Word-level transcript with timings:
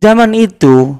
zaman 0.00 0.32
itu 0.32 0.96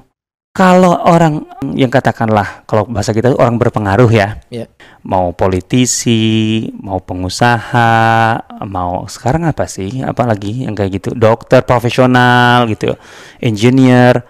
kalau 0.51 0.99
orang 1.07 1.47
yang 1.79 1.87
katakanlah 1.87 2.67
kalau 2.67 2.83
bahasa 2.83 3.15
kita 3.15 3.31
itu 3.31 3.39
orang 3.39 3.55
berpengaruh 3.55 4.11
ya, 4.11 4.35
Iya. 4.51 4.67
mau 5.01 5.31
politisi, 5.31 6.67
mau 6.75 6.99
pengusaha, 6.99 8.35
mau 8.67 9.07
sekarang 9.07 9.47
apa 9.47 9.63
sih? 9.65 10.03
Apalagi 10.03 10.67
yang 10.67 10.75
kayak 10.75 10.91
gitu, 10.99 11.09
dokter 11.15 11.63
profesional 11.63 12.67
gitu, 12.67 12.91
engineer, 13.39 14.27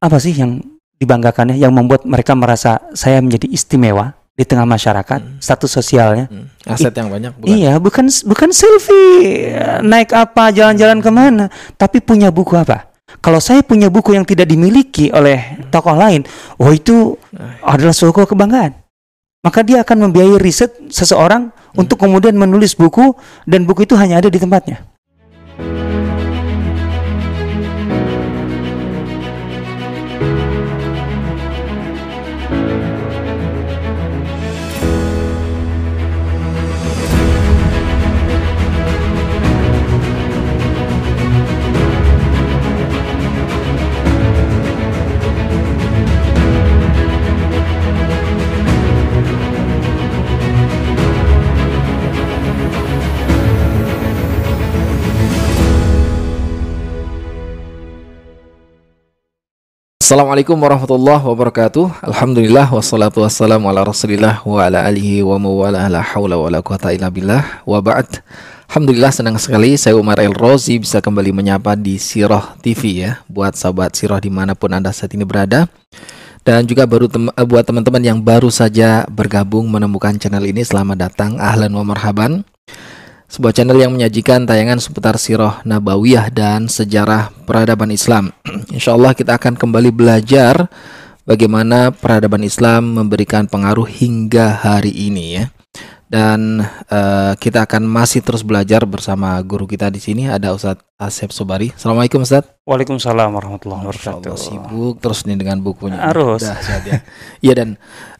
apa 0.00 0.16
sih 0.16 0.32
yang 0.32 0.64
dibanggakannya, 0.96 1.60
yang 1.60 1.76
membuat 1.76 2.08
mereka 2.08 2.32
merasa 2.32 2.80
saya 2.96 3.20
menjadi 3.20 3.52
istimewa 3.52 4.16
di 4.32 4.48
tengah 4.48 4.64
masyarakat, 4.64 5.20
Hmm. 5.20 5.36
status 5.36 5.68
sosialnya? 5.68 6.32
Hmm. 6.32 6.48
Aset 6.64 6.96
yang 6.96 7.12
banyak 7.12 7.36
bukan? 7.36 7.52
Iya, 7.52 7.76
bukan 7.76 8.08
bukan 8.24 8.50
selfie 8.56 9.52
naik 9.84 10.16
apa, 10.16 10.48
jalan-jalan 10.48 11.04
ke 11.04 11.10
mana, 11.12 11.52
tapi 11.76 12.00
punya 12.00 12.32
buku 12.32 12.56
apa? 12.56 12.88
Kalau 13.24 13.40
saya 13.40 13.64
punya 13.64 13.88
buku 13.88 14.12
yang 14.12 14.28
tidak 14.28 14.52
dimiliki 14.52 15.08
oleh 15.08 15.64
tokoh 15.72 15.96
lain, 15.96 16.28
oh 16.60 16.68
itu 16.68 17.16
adalah 17.64 17.96
suatu 17.96 18.28
kebanggaan. 18.28 18.76
Maka 19.40 19.64
dia 19.64 19.80
akan 19.80 20.10
membiayai 20.10 20.36
riset 20.36 20.76
seseorang 20.92 21.48
untuk 21.72 22.04
kemudian 22.04 22.36
menulis 22.36 22.76
buku 22.76 23.16
dan 23.48 23.64
buku 23.64 23.88
itu 23.88 23.96
hanya 23.96 24.20
ada 24.20 24.28
di 24.28 24.36
tempatnya. 24.36 24.84
Assalamualaikum 60.08 60.56
warahmatullahi 60.56 61.20
wabarakatuh. 61.20 62.00
Alhamdulillah 62.00 62.64
wassalatu 62.72 63.20
wassalamu 63.20 63.68
ala 63.68 63.84
Rasulillah 63.84 64.40
wa 64.40 64.64
ala 64.64 64.88
alihi 64.88 65.20
wa 65.20 65.36
mawala 65.36 65.84
la 65.84 66.00
haula 66.00 66.40
wa 66.40 66.48
la 66.48 66.64
quwata 66.64 66.96
illa 66.96 67.12
billah. 67.12 67.60
Wa 67.68 67.84
ba'd. 67.84 68.24
Alhamdulillah 68.72 69.12
senang 69.12 69.36
sekali 69.36 69.76
saya 69.76 70.00
Umar 70.00 70.16
El 70.24 70.32
Rozi 70.32 70.80
bisa 70.80 71.04
kembali 71.04 71.28
menyapa 71.36 71.76
di 71.76 72.00
Sirah 72.00 72.56
TV 72.64 73.04
ya. 73.04 73.20
Buat 73.28 73.60
sahabat 73.60 74.00
Sirah 74.00 74.16
di 74.16 74.32
mana 74.32 74.56
pun 74.56 74.72
anda 74.72 74.96
saat 74.96 75.12
ini 75.12 75.28
berada. 75.28 75.68
Dan 76.40 76.64
juga 76.64 76.88
baru 76.88 77.04
tem- 77.12 77.28
eh, 77.28 77.44
buat 77.44 77.68
teman-teman 77.68 78.00
yang 78.00 78.24
baru 78.24 78.48
saja 78.48 79.04
bergabung 79.12 79.68
menemukan 79.68 80.16
channel 80.16 80.48
ini 80.48 80.64
selamat 80.64 81.04
datang. 81.04 81.36
Ahlan 81.36 81.68
wa 81.76 81.84
marhaban 81.84 82.48
sebuah 83.28 83.52
channel 83.52 83.76
yang 83.76 83.92
menyajikan 83.92 84.48
tayangan 84.48 84.80
seputar 84.80 85.20
sirah 85.20 85.60
nabawiyah 85.68 86.32
dan 86.32 86.64
sejarah 86.64 87.28
peradaban 87.44 87.92
Islam. 87.92 88.32
Insya 88.74 88.96
Allah 88.96 89.12
kita 89.12 89.36
akan 89.36 89.54
kembali 89.60 89.92
belajar 89.92 90.66
bagaimana 91.28 91.92
peradaban 91.92 92.40
Islam 92.40 92.96
memberikan 92.96 93.44
pengaruh 93.44 93.84
hingga 93.84 94.64
hari 94.64 94.90
ini 94.90 95.26
ya. 95.38 95.46
Dan 96.08 96.64
eh, 96.88 97.32
kita 97.36 97.68
akan 97.68 97.84
masih 97.84 98.24
terus 98.24 98.40
belajar 98.40 98.80
bersama 98.88 99.36
guru 99.44 99.68
kita 99.68 99.92
di 99.92 100.00
sini 100.00 100.24
ada 100.24 100.56
Ustadz 100.56 100.80
Asep 100.96 101.28
Sobari. 101.36 101.68
Assalamualaikum 101.76 102.24
Ustadz. 102.24 102.64
Waalaikumsalam 102.64 103.28
warahmatullahi 103.28 103.84
Allah, 103.84 103.92
wabarakatuh. 103.92 104.40
sibuk 104.40 105.04
terus 105.04 105.28
nih 105.28 105.36
dengan 105.36 105.60
bukunya. 105.60 106.00
Harus. 106.00 106.48
Ya. 106.48 107.04
Iya 107.44 107.52
dan 107.60 107.68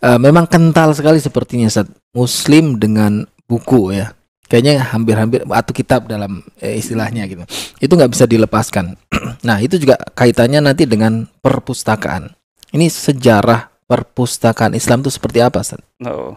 eh, 0.05 0.21
memang 0.21 0.45
kental 0.45 0.93
sekali 0.93 1.17
sepertinya 1.17 1.65
Ustadz. 1.65 1.97
Muslim 2.13 2.77
dengan 2.77 3.25
buku 3.49 3.97
ya. 3.97 4.13
Kayaknya 4.49 4.81
hampir-hampir 4.81 5.45
atau 5.45 5.73
kitab 5.77 6.09
dalam 6.09 6.41
eh, 6.59 6.81
istilahnya 6.81 7.29
gitu. 7.29 7.45
Itu 7.79 7.93
nggak 7.95 8.13
bisa 8.17 8.25
dilepaskan. 8.25 8.97
nah 9.49 9.61
itu 9.61 9.77
juga 9.77 10.01
kaitannya 10.17 10.65
nanti 10.65 10.89
dengan 10.89 11.29
perpustakaan. 11.45 12.33
Ini 12.73 12.89
sejarah 12.89 13.69
perpustakaan 13.85 14.73
Islam 14.73 15.05
itu 15.05 15.13
seperti 15.13 15.45
apa 15.45 15.61
Ustadz? 15.61 15.85
Oh. 16.05 16.37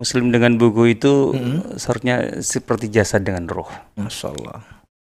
Muslim 0.00 0.32
dengan 0.32 0.56
buku 0.56 0.96
itu 0.96 1.36
Mm-mm. 1.36 1.76
seharusnya 1.76 2.40
seperti 2.40 2.88
jasad 2.88 3.20
dengan 3.20 3.44
roh. 3.44 3.68
Masya 4.00 4.32
Allah. 4.32 4.64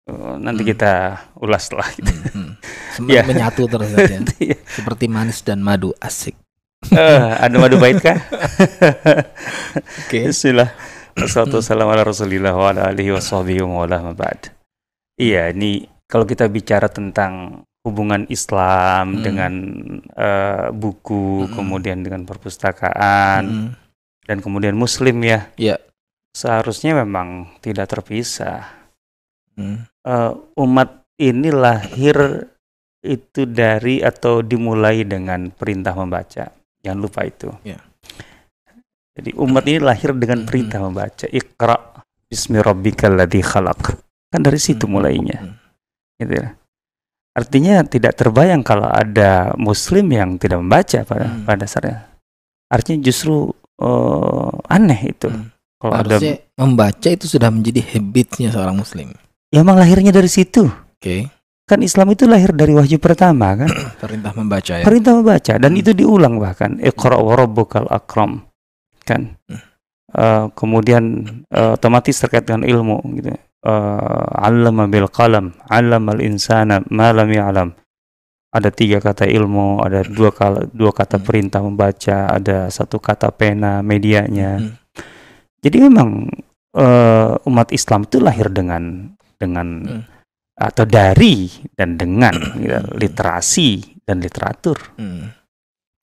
Oh, 0.03 0.35
nanti 0.35 0.67
Hmm. 0.67 0.71
kita 0.75 0.93
ulas 1.39 1.71
lah. 1.71 1.87
Gitu. 1.95 2.11
Hmm, 2.11 2.27
hmm. 2.35 2.51
Sem- 2.91 3.07
Ya. 3.15 3.23
Menyatu 3.23 3.63
terus 3.71 3.87
ya. 3.95 4.19
Iya. 4.43 4.59
Seperti 4.67 5.07
manis 5.07 5.39
dan 5.39 5.63
madu 5.63 5.95
asik. 6.03 6.35
Eh, 6.91 6.99
ada 7.39 7.55
madu 7.55 7.79
pahit 7.79 8.03
kah? 8.03 8.19
Oke. 10.03 10.27
Bismillah. 10.27 10.67
Wassalatu 11.13 11.61
wassalamu 11.61 11.93
ala 11.93 12.03
rasulillah 12.03 12.53
wa 12.57 12.73
ala 12.73 12.89
alihi 12.89 13.13
wa 13.13 13.21
sahbihi 13.21 13.61
wa 13.61 13.85
ala 13.85 14.01
ma 14.01 14.13
ba'd. 14.17 14.49
Iya, 15.15 15.53
ini 15.53 15.85
kalau 16.09 16.25
kita 16.25 16.49
bicara 16.49 16.89
tentang 16.89 17.61
hubungan 17.85 18.25
Islam 18.33 19.19
Hmm. 19.19 19.21
dengan 19.21 19.53
eh, 20.17 20.67
buku, 20.73 21.45
Hmm. 21.45 21.51
kemudian 21.53 22.01
dengan 22.01 22.25
perpustakaan, 22.25 23.43
Hmm. 23.45 23.69
dan 24.25 24.37
kemudian 24.41 24.73
Muslim 24.73 25.21
ya, 25.21 25.53
Iya. 25.59 25.77
seharusnya 26.33 26.97
memang 27.05 27.59
tidak 27.61 27.93
terpisah. 27.93 28.89
Hmm. 29.53 29.85
Eh, 30.01 30.31
umat 30.57 31.05
ini 31.21 31.53
lahir 31.53 32.49
itu 33.03 33.45
dari 33.45 34.01
atau 34.01 34.41
dimulai 34.41 35.05
dengan 35.05 35.51
perintah 35.53 35.93
membaca. 35.93 36.49
Jangan 36.81 36.99
lupa 36.99 37.21
itu. 37.27 37.51
Ya. 37.61 37.77
Jadi 39.13 39.29
umat 39.37 39.63
ini 39.69 39.77
lahir 39.77 40.11
dengan 40.17 40.41
Mhm. 40.41 40.47
perintah 40.49 40.79
membaca. 40.81 41.25
Iqra 41.29 41.75
bismi 42.25 42.57
rabbikal 42.57 43.13
ladzi 43.13 43.41
khalaq. 43.41 43.81
Kan 44.33 44.41
dari 44.41 44.57
situ 44.57 44.89
Hmm. 44.89 44.93
mulainya, 44.97 45.37
Hmm. 45.37 45.53
gitu 46.17 46.33
ya. 46.33 46.57
Artinya 47.33 47.81
tidak 47.85 48.13
terbayang 48.13 48.61
kalau 48.61 48.85
ada 48.85 49.53
muslim 49.57 50.05
yang 50.09 50.37
tidak 50.37 50.61
membaca 50.61 51.01
pada 51.05 51.25
Hmm. 51.29 51.45
pada 51.45 51.57
dasarnya. 51.65 51.97
Artinya 52.69 52.99
justru 53.03 53.53
eh, 53.73 54.51
aneh 54.69 55.11
itu. 55.11 55.27
Hmm. 55.27 55.49
Kalau 55.77 55.93
ada 55.97 56.15
Harusnya 56.15 56.39
membaca 56.55 57.09
itu 57.09 57.25
sudah 57.27 57.49
menjadi 57.49 57.81
habitnya 57.97 58.53
seorang 58.53 58.77
muslim. 58.77 59.11
ya 59.49 59.61
emang 59.61 59.75
lahirnya 59.75 60.09
dari 60.09 60.29
situ. 60.29 60.69
Oke. 60.69 61.27
Kan 61.65 61.81
Islam 61.81 62.13
itu 62.13 62.23
lahir 62.25 62.53
dari 62.53 62.71
wahyu 62.71 63.01
pertama 63.01 63.57
kan. 63.57 63.67
Perintah 64.03 64.31
membaca 64.31 64.73
ya. 64.77 64.85
perintah 64.85 65.13
membaca 65.17 65.53
dan 65.57 65.71
Hmm. 65.73 65.81
itu 65.81 65.91
diulang 65.91 66.37
bahkan 66.37 66.77
iqra 66.79 67.17
wa 67.17 67.33
rabbukal 67.33 67.89
akram 67.89 68.45
kan. 69.03 69.35
Eh, 70.13 70.45
kemudian 70.53 71.25
eh, 71.49 71.71
otomatis 71.73 72.13
terkait 72.21 72.45
dengan 72.45 72.63
ilmu 72.67 73.01
gitu 73.17 73.33
Eh, 73.63 74.25
'allama 74.43 74.91
bil 74.91 75.07
qalam 75.07 75.55
'allamal 75.71 76.19
insana 76.19 76.83
ma 76.91 77.15
lam 77.15 77.31
ya'lam 77.31 77.71
ada 78.51 78.69
tiga 78.69 78.99
kata 78.99 79.23
ilmu 79.23 79.79
ada 79.79 80.03
dua 80.03 80.35
kala, 80.35 80.67
dua 80.67 80.91
kata 80.91 81.15
Hmm. 81.15 81.23
perintah 81.23 81.63
membaca 81.63 82.27
ada 82.27 82.67
satu 82.67 82.99
kata 82.99 83.31
pena 83.31 83.79
medianya 83.79 84.59
Hmm. 84.59 84.75
jadi 85.63 85.87
memang 85.87 86.27
eh, 86.75 87.31
umat 87.47 87.71
Islam 87.71 88.03
itu 88.03 88.19
lahir 88.19 88.51
dengan 88.51 89.15
dengan 89.39 89.67
Hmm. 89.87 90.03
atau 90.59 90.83
dari 90.83 91.47
dan 91.79 91.95
dengan 91.95 92.35
gitu, 92.59 92.83
literasi 92.99 94.03
dan 94.03 94.19
literatur 94.19 94.75
Hmm. 94.99 95.31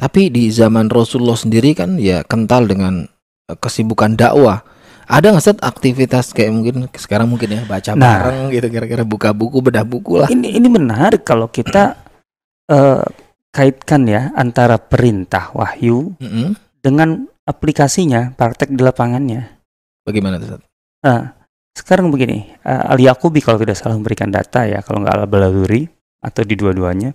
Tapi 0.01 0.33
di 0.33 0.49
zaman 0.49 0.89
Rasulullah 0.89 1.37
sendiri 1.37 1.77
kan 1.77 2.01
ya 2.01 2.25
kental 2.25 2.65
dengan 2.65 3.05
eh, 3.47 3.57
kesibukan 3.61 4.17
dakwah. 4.17 4.65
Ada 5.11 5.35
nggak 5.35 5.43
set 5.45 5.59
aktivitas 5.61 6.31
kayak 6.31 6.55
mungkin 6.55 6.75
sekarang 6.95 7.27
mungkin 7.29 7.51
ya 7.51 7.63
baca 7.67 7.93
Nah. 7.93 8.31
bareng 8.31 8.55
gitu 8.55 8.67
kira-kira 8.71 9.03
buka 9.03 9.35
buku 9.35 9.59
bedah 9.59 9.83
buku 9.83 10.23
lah. 10.23 10.29
ini 10.31 10.55
ini 10.55 10.71
menarik 10.71 11.27
kalau 11.27 11.51
kita 11.51 11.99
eh, 12.73 13.03
kaitkan 13.51 14.07
ya 14.07 14.31
antara 14.33 14.79
perintah 14.79 15.51
wahyu 15.53 16.15
Mm-mm. 16.23 16.55
dengan 16.79 17.27
aplikasinya 17.43 18.33
praktek 18.39 18.71
di 18.71 18.81
lapangannya. 18.81 19.59
Bagaimana 20.07 20.39
tuh? 20.39 20.47
Ustaz? 20.55 20.63
Nah, 21.03 21.35
sekarang 21.75 22.15
begini, 22.15 22.47
eh, 22.63 22.83
Al 22.95 23.03
Yaqubi 23.03 23.43
kalau 23.43 23.59
tidak 23.59 23.75
salah 23.77 23.99
memberikan 23.99 24.31
data 24.31 24.63
ya, 24.63 24.79
kalau 24.81 25.03
nggak 25.03 25.13
Al 25.13 25.27
Baladuri 25.27 25.91
atau 26.23 26.47
di 26.47 26.55
dua-duanya, 26.55 27.11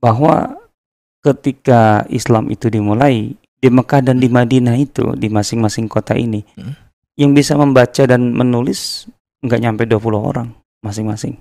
bahwa 0.00 0.56
ketika 1.26 2.06
Islam 2.06 2.46
itu 2.54 2.70
dimulai 2.70 3.34
di 3.34 3.68
Mekah 3.72 4.04
dan 4.04 4.22
di 4.22 4.30
Madinah 4.30 4.78
itu 4.78 5.16
di 5.18 5.26
masing-masing 5.26 5.90
kota 5.90 6.14
ini, 6.14 6.46
Hmm. 6.54 6.78
yang 7.18 7.34
bisa 7.34 7.58
membaca 7.58 8.06
dan 8.06 8.30
menulis 8.30 9.10
nggak 9.42 9.60
nyampe 9.62 9.82
20 9.88 10.20
orang 10.22 10.48
masing-masing. 10.84 11.40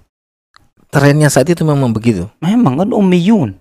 Trennya 0.89 1.27
saat 1.27 1.51
itu 1.51 1.61
memang 1.67 1.91
begitu. 1.91 2.31
Memang 2.39 2.79
kan 2.79 2.89
ummiyun. 2.95 3.59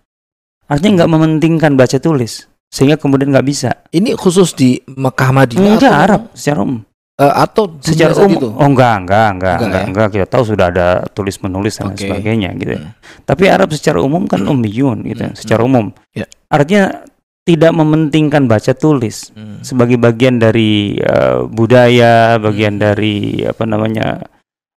Artinya 0.70 1.02
nggak 1.02 1.12
mementingkan 1.12 1.72
baca 1.74 1.98
tulis. 1.98 2.46
Sehingga 2.70 2.98
kemudian 2.98 3.30
nggak 3.34 3.46
bisa. 3.46 3.84
Ini 3.90 4.14
khusus 4.14 4.54
di 4.54 4.78
Mekah 4.86 5.30
Madinah 5.34 5.78
Enggak 5.78 5.94
Arab 5.94 6.22
secara 6.34 6.62
umum. 6.62 6.82
Eh, 7.14 7.30
atau 7.30 7.70
secara 7.78 8.10
umum 8.18 8.30
itu? 8.34 8.48
oh 8.50 8.66
enggak 8.66 8.94
enggak 9.00 9.28
enggak 9.30 9.54
Enggak 9.54 9.54
enggak, 9.62 9.78
ya? 9.78 9.86
enggak 9.86 10.08
kita 10.10 10.26
tahu 10.26 10.42
sudah 10.44 10.66
ada 10.66 10.86
tulis 11.08 11.38
menulis 11.38 11.78
dan 11.78 11.94
Oke. 11.94 12.02
sebagainya 12.02 12.50
gitu 12.58 12.74
ya. 12.74 12.82
Hmm. 12.82 12.90
tapi 13.22 13.44
Arab 13.46 13.70
secara 13.70 14.02
umum 14.02 14.26
kan 14.26 14.42
ummiyun 14.42 15.06
gitu 15.06 15.22
Hmm. 15.22 15.38
secara 15.38 15.62
umum 15.62 15.94
Ya. 16.10 16.26
artinya 16.50 17.06
tidak 17.44 17.70
mementingkan 17.70 18.44
baca 18.44 18.74
tulis 18.74 19.30
Hmm. 19.30 19.62
sebagai 19.62 19.94
bagian 19.94 20.36
dari 20.36 20.98
eh, 20.98 21.38
budaya 21.46 22.34
bagian 22.36 22.76
dari 22.76 23.46
apa 23.46 23.62
namanya 23.62 24.18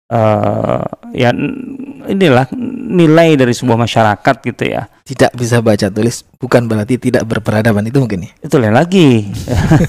eh 0.06 0.82
ya 1.16 1.32
inilah 2.06 2.46
nilai 2.86 3.34
dari 3.34 3.50
sebuah 3.50 3.76
masyarakat 3.76 4.34
gitu 4.44 4.64
ya 4.64 4.86
Tidak 5.02 5.32
bisa 5.32 5.58
baca 5.58 5.86
tulis 5.86 6.22
bukan 6.36 6.64
berarti 6.64 6.98
tidak 6.98 7.22
berperadaban 7.22 7.84
itu 7.84 7.98
mungkin 7.98 8.26
ya. 8.26 8.30
itu 8.40 8.56
lain 8.56 8.72
lagi 8.72 9.30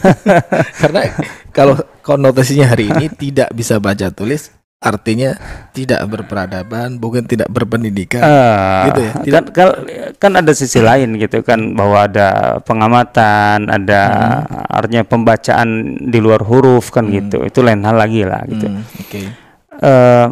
Karena 0.81 1.01
kalau 1.49 1.75
konotasinya 2.01 2.67
hari 2.67 2.87
ini 2.87 3.05
tidak 3.23 3.49
bisa 3.51 3.77
baca 3.77 4.09
tulis 4.09 4.53
artinya 4.77 5.33
tidak 5.73 6.05
berperadaban, 6.05 7.01
bukan 7.01 7.25
tidak 7.25 7.49
berpendidikan. 7.49 8.21
Eh, 8.21 8.83
Gitu 8.85 9.01
ya, 9.01 9.13
kan, 9.33 9.43
kan 9.49 9.67
kan 10.13 10.31
ada 10.37 10.53
sisi 10.53 10.77
lain 10.77 11.17
gitu 11.17 11.41
kan 11.41 11.73
bahwa 11.73 12.05
ada 12.05 12.61
pengamatan 12.61 13.65
ada 13.65 14.01
artinya 14.69 15.01
pembacaan 15.01 15.69
di 15.97 16.21
luar 16.21 16.45
huruf 16.45 16.93
kan 16.93 17.09
Hmm. 17.09 17.13
gitu 17.17 17.41
itu 17.41 17.59
lain 17.65 17.81
hal 17.81 17.97
lagi 17.97 18.21
lah 18.21 18.45
gitu 18.45 18.69
Hmm, 18.69 18.85
Oke. 19.01 19.21
Eh, 19.81 20.25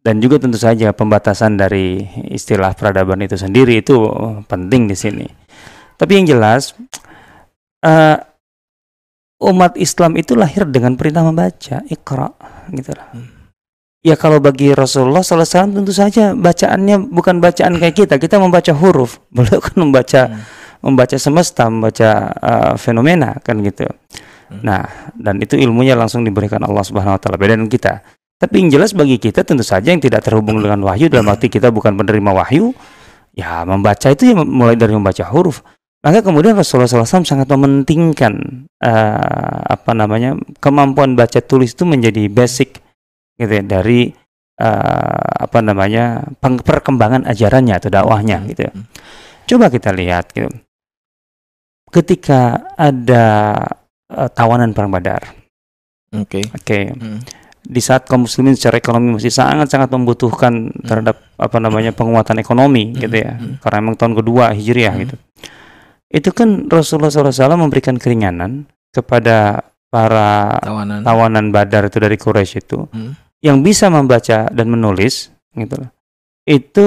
dan 0.00 0.16
juga 0.24 0.40
tentu 0.40 0.56
saja 0.56 0.96
pembatasan 0.96 1.60
dari 1.60 2.00
istilah 2.32 2.72
peradaban 2.72 3.20
itu 3.20 3.36
sendiri 3.36 3.84
itu 3.84 3.96
penting 4.48 4.88
di 4.88 4.96
sini. 4.96 5.26
Tapi 6.00 6.12
yang 6.16 6.26
jelas 6.36 6.72
eh, 7.84 8.16
umat 9.40 9.76
Islam 9.76 10.16
itu 10.16 10.32
lahir 10.36 10.68
dengan 10.68 10.96
perintah 10.96 11.24
membaca, 11.24 11.84
ikra, 11.88 12.28
gitu 12.72 12.92
lah. 12.96 13.08
Hmm. 13.12 13.28
Ya 14.00 14.16
kalau 14.16 14.40
bagi 14.40 14.72
Rasulullah 14.72 15.20
SAW 15.20 15.76
tentu 15.76 15.92
saja 15.92 16.32
bacaannya 16.32 17.12
bukan 17.12 17.36
bacaan 17.44 17.76
kayak 17.76 17.96
kita, 18.00 18.14
kita 18.16 18.40
membaca 18.40 18.72
huruf, 18.72 19.20
beliau 19.34 19.60
kan 19.60 19.76
membaca 19.76 20.22
Hmm. 20.32 20.40
membaca 20.80 21.16
semesta, 21.20 21.68
membaca 21.68 22.32
eh, 22.32 22.72
fenomena 22.80 23.36
kan 23.44 23.60
gitu. 23.60 23.84
Hmm. 23.84 24.64
Nah, 24.64 25.12
dan 25.12 25.44
itu 25.44 25.60
ilmunya 25.60 25.92
langsung 25.92 26.24
diberikan 26.24 26.64
Allah 26.64 26.80
Subhanahu 26.80 27.16
wa 27.16 27.20
taala 27.20 27.36
beda 27.36 27.60
dengan 27.60 27.68
kita. 27.68 28.00
Tapi 28.40 28.54
yang 28.56 28.72
jelas 28.72 28.96
bagi 28.96 29.20
kita 29.20 29.44
tentu 29.44 29.60
saja 29.60 29.92
yang 29.92 30.00
tidak 30.00 30.24
terhubung 30.24 30.64
dengan 30.64 30.80
wahyu 30.80 31.12
dalam 31.12 31.28
arti 31.28 31.52
kita 31.52 31.68
bukan 31.68 31.92
penerima 31.92 32.32
wahyu, 32.32 32.72
ya 33.36 33.68
membaca 33.68 34.08
itu 34.08 34.32
ya 34.32 34.34
mulai 34.40 34.80
dari 34.80 34.96
membaca 34.96 35.28
huruf. 35.28 35.60
Maka 36.00 36.24
kemudian 36.24 36.56
Rasulullah 36.56 36.88
SAW 36.88 37.28
sangat 37.28 37.44
mementingkan 37.44 38.64
eh, 38.80 39.60
apa 39.68 39.92
namanya 39.92 40.40
kemampuan 40.56 41.12
baca 41.12 41.44
tulis 41.44 41.76
itu 41.76 41.84
menjadi 41.84 42.32
basic 42.32 42.80
gitu 43.36 43.52
ya, 43.52 43.60
dari 43.60 44.08
eh, 44.56 45.28
apa 45.44 45.60
namanya 45.60 46.24
perkembangan 46.40 47.28
ajarannya 47.28 47.76
atau 47.76 47.92
dakwahnya 47.92 48.40
Hmm. 48.40 48.48
gitu. 48.48 48.60
ya. 48.64 48.72
Hmm. 48.72 48.88
Coba 49.44 49.68
kita 49.68 49.92
lihat 49.92 50.32
gitu. 50.32 50.48
Ketika 51.92 52.72
ada 52.80 53.24
eh, 54.08 54.30
tawanan 54.32 54.72
perang 54.72 54.88
Badar, 54.88 55.22
Oke. 56.16 56.40
oke, 56.48 56.78
Hmm. 56.96 57.20
Di 57.60 57.78
saat 57.78 58.04
kaum 58.04 58.24
muslimin 58.24 58.56
secara 58.56 58.76
ekonomi 58.76 59.14
masih 59.14 59.28
sangat-sangat 59.28 59.88
membutuhkan 59.90 60.72
terhadap 60.80 61.20
apa 61.34 61.56
namanya 61.58 61.92
penguatan 61.92 62.36
ekonomi 62.36 62.92
gitu 62.94 63.12
ya, 63.14 63.36
Hmm. 63.36 63.60
karena 63.60 63.76
emang 63.80 63.94
tahun 63.94 64.14
kedua 64.16 64.52
hijriah 64.52 64.94
Hmm. 64.94 65.02
gitu. 65.04 65.16
Itu 66.08 66.30
kan 66.30 66.66
Rasulullah 66.66 67.08
SAW 67.08 67.54
memberikan 67.56 67.94
keringanan 67.94 68.66
kepada 68.90 69.62
para 69.86 70.58
Tawanan. 70.58 71.02
tawanan 71.02 71.46
Badar 71.50 71.86
itu 71.86 71.98
dari 71.98 72.14
Quraisy 72.14 72.56
itu 72.60 72.86
Hmm. 72.86 73.14
yang 73.40 73.60
bisa 73.60 73.86
membaca 73.86 74.46
dan 74.46 74.66
menulis 74.66 75.30
gitu 75.52 75.74
loh. 75.78 75.90
Itu 76.42 76.86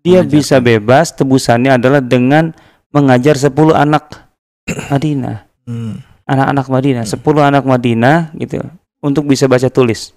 dia 0.00 0.20
Mengajarkan. 0.20 0.32
bisa 0.32 0.56
bebas 0.58 1.06
tebusannya 1.12 1.76
adalah 1.76 2.04
dengan 2.04 2.52
mengajar 2.90 3.34
10 3.34 3.72
anak 3.72 4.28
Madinah, 4.92 5.48
Hmm. 5.64 6.04
anak-anak 6.24 6.66
Madinah, 6.68 7.04
Hmm. 7.04 7.12
10 7.12 7.40
anak 7.42 7.64
Madinah 7.64 8.32
gitu 8.34 8.60
untuk 9.04 9.28
bisa 9.28 9.44
baca 9.44 9.68
tulis. 9.68 10.16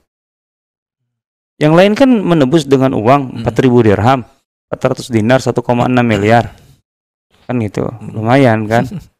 Yang 1.60 1.74
lain 1.76 1.94
kan 1.98 2.10
menebus 2.10 2.64
dengan 2.64 2.96
uang 2.96 3.42
Hmm. 3.42 3.44
4000 3.44 3.84
dirham, 3.84 4.24
400 4.72 5.12
dinar 5.12 5.44
1,6 5.44 6.06
miliar. 6.08 6.56
Kan 7.44 7.60
gitu, 7.60 7.84
Hmm. 7.84 8.16
lumayan 8.16 8.64
kan? 8.72 8.88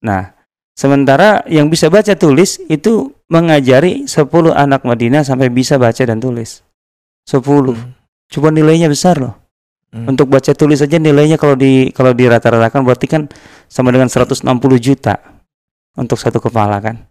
Nah, 0.00 0.32
sementara 0.72 1.44
yang 1.44 1.68
bisa 1.68 1.92
baca 1.92 2.16
tulis 2.16 2.56
itu 2.72 3.12
mengajari 3.28 4.08
10 4.08 4.56
anak 4.56 4.80
Madinah 4.88 5.28
sampai 5.28 5.52
bisa 5.52 5.76
baca 5.76 6.00
dan 6.00 6.24
tulis. 6.24 6.64
10. 7.28 7.76
Hmm. 7.76 7.92
Coba 8.32 8.48
nilainya 8.48 8.88
besar 8.88 9.20
loh. 9.20 9.36
Hmm. 9.92 10.08
Untuk 10.08 10.32
baca 10.32 10.56
tulis 10.56 10.80
saja 10.80 10.96
nilainya 10.96 11.36
kalau 11.36 11.52
di 11.52 11.92
kalau 11.92 12.16
dirata-ratakan 12.16 12.80
berarti 12.80 13.10
kan 13.10 13.28
sama 13.68 13.92
dengan 13.92 14.08
160 14.08 14.80
juta 14.80 15.20
untuk 15.98 16.16
satu 16.16 16.40
kepala 16.40 16.80
kan. 16.80 17.09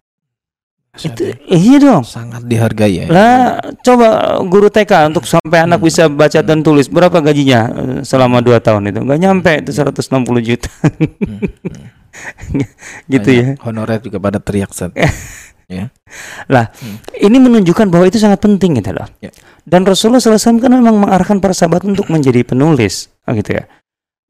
Itu 0.97 1.21
iya 1.45 1.77
dong. 1.77 2.01
sangat 2.01 2.43
dihargai 2.49 2.91
ya. 2.91 3.05
Lah 3.07 3.61
coba 3.85 4.41
guru 4.43 4.67
TK 4.67 5.13
untuk 5.13 5.23
sampai 5.29 5.63
anak 5.63 5.79
Hmm. 5.79 5.87
bisa 5.87 6.09
baca 6.09 6.39
dan 6.41 6.65
tulis 6.65 6.89
berapa 6.89 7.13
gajinya 7.21 7.61
eh, 7.69 7.99
selama 8.01 8.41
2 8.41 8.57
tahun 8.59 8.89
itu? 8.89 8.99
Nggak 9.05 9.19
nyampe 9.21 9.51
itu 9.61 9.71
160 9.71 10.41
juta 10.41 10.67
Hmm. 10.81 11.39
Hmm. 11.69 12.65
gitu 13.13 13.29
ya. 13.29 13.45
Banyak 13.53 13.63
Honorer 13.63 13.99
juga 14.01 14.17
pada 14.17 14.41
teriak 14.41 14.73
saat. 14.73 14.91
Ini 15.69 17.37
menunjukkan 17.37 17.93
bahwa 17.93 18.09
itu 18.09 18.17
sangat 18.17 18.41
penting 18.41 18.81
gitu 18.81 18.89
loh. 18.89 19.05
Ya. 19.21 19.29
Dan 19.61 19.85
Rasulullah 19.85 20.17
SAW 20.17 20.57
kan 20.57 20.73
memang 20.73 20.97
mengarahkan 21.05 21.37
para 21.37 21.53
sahabat 21.53 21.85
untuk 21.85 22.09
menjadi 22.09 22.41
penulis, 22.41 23.13
oh 23.29 23.37
gitu 23.37 23.53
ya. 23.53 23.69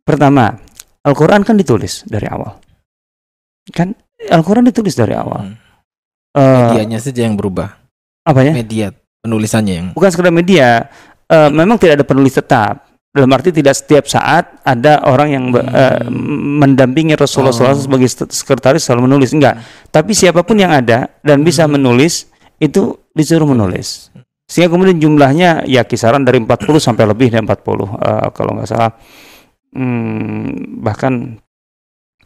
Pertama, 0.03 0.59
Al-Quran 1.07 1.47
kan 1.47 1.55
ditulis 1.55 2.03
dari 2.03 2.27
awal. 2.27 2.59
Kan 3.71 3.95
Al-Quran 4.27 4.67
ditulis 4.67 4.99
dari 4.99 5.15
awal. 5.15 5.55
Hmm. 5.55 5.68
Eh, 6.31 6.41
Medianya 6.41 6.99
saja 6.99 7.25
yang 7.25 7.33
berubah. 7.33 7.73
apa 8.21 8.39
ya? 8.45 8.53
Media 8.53 8.87
penulisannya 9.19 9.73
yang 9.73 9.87
Bukan 9.91 10.09
sekedar 10.09 10.29
media. 10.29 10.85
eh, 11.25 11.49
memang 11.49 11.77
tidak 11.77 12.01
ada 12.01 12.05
penulis 12.05 12.33
tetap. 12.33 12.85
Dalam 13.09 13.29
arti 13.33 13.49
tidak 13.49 13.73
setiap 13.73 14.05
saat 14.05 14.61
ada 14.61 15.01
orang 15.03 15.29
yang 15.29 15.43
eh, 15.51 16.05
mendampingi 16.55 17.13
Rasulullah 17.13 17.49
Hmm. 17.51 17.65
Oh. 17.65 17.73
SAW 17.73 17.85
sebagai 17.85 18.05
sekretaris 18.29 18.81
selalu 18.81 19.09
menulis. 19.09 19.33
Enggak. 19.33 19.57
Tapi 19.87 20.13
siapa 20.13 20.41
pun 20.41 20.55
yang 20.55 20.69
ada 20.69 21.09
dan 21.19 21.41
bisa 21.41 21.65
Hmm. 21.65 21.73
menulis 21.75 22.29
itu 22.57 22.97
disuruh 23.11 23.45
menulis. 23.45 24.13
Sehingga 24.45 24.69
kemudian 24.69 24.97
jumlahnya 24.97 25.65
ya 25.65 25.81
kisaran 25.83 26.21
dari 26.21 26.37
40 26.37 26.77
sampai 26.79 27.05
lebih 27.05 27.29
dari 27.29 27.41
40 27.41 27.89
eh, 27.97 28.29
kalau 28.29 28.53
nggak 28.53 28.65
salah. 28.67 28.93
Hmm, 29.69 30.49
bahkan 30.79 31.37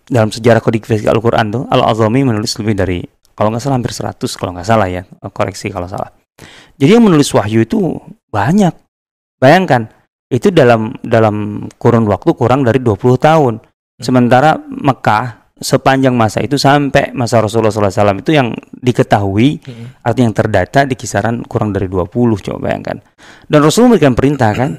dalam 0.04 0.28
sejarah 0.30 0.60
kodifikasi 0.60 1.04
Al-Qur'an 1.06 1.48
tuh 1.50 1.64
Al-Azami 1.66 2.24
menulis 2.24 2.56
lebih 2.56 2.72
dari 2.74 3.00
kalau 3.34 3.50
nggak 3.54 3.64
salah 3.64 3.76
hampir 3.82 3.94
100 3.94 4.40
kalau 4.40 4.52
nggak 4.54 4.68
salah 4.68 4.88
ya. 4.90 5.02
Koreksi 5.34 5.70
kalau 5.74 5.90
salah. 5.90 6.10
Jadi 6.78 6.98
yang 6.98 7.06
menulis 7.06 7.30
wahyu 7.34 7.66
itu 7.66 7.98
banyak. 8.34 8.74
Bayangkan 9.38 9.90
itu 10.34 10.50
dalam 10.50 10.98
dalam 11.06 11.68
kurun 11.78 12.10
waktu 12.10 12.34
kurang 12.34 12.66
dari 12.66 12.82
20 12.82 12.98
tahun. 13.22 13.54
Sementara 14.02 14.58
Mekah 14.58 15.54
sepanjang 15.62 16.18
masa 16.18 16.42
itu 16.42 16.58
sampai 16.58 17.14
masa 17.14 17.40
Rasulullah 17.40 17.72
SAW 17.72 18.20
itu 18.20 18.36
yang 18.36 18.52
diketahui 18.74 19.62
Hmm. 19.64 19.86
artinya 20.04 20.28
yang 20.28 20.36
terdata 20.36 20.80
di 20.84 20.98
kisaran 20.98 21.46
kurang 21.46 21.72
dari 21.72 21.86
20 21.88 22.42
coba 22.42 22.58
bayangkan. 22.68 23.00
Dan 23.48 23.60
Rasulullah 23.64 23.96
memberikan 23.96 24.18
perintah 24.18 24.52
kan 24.52 24.72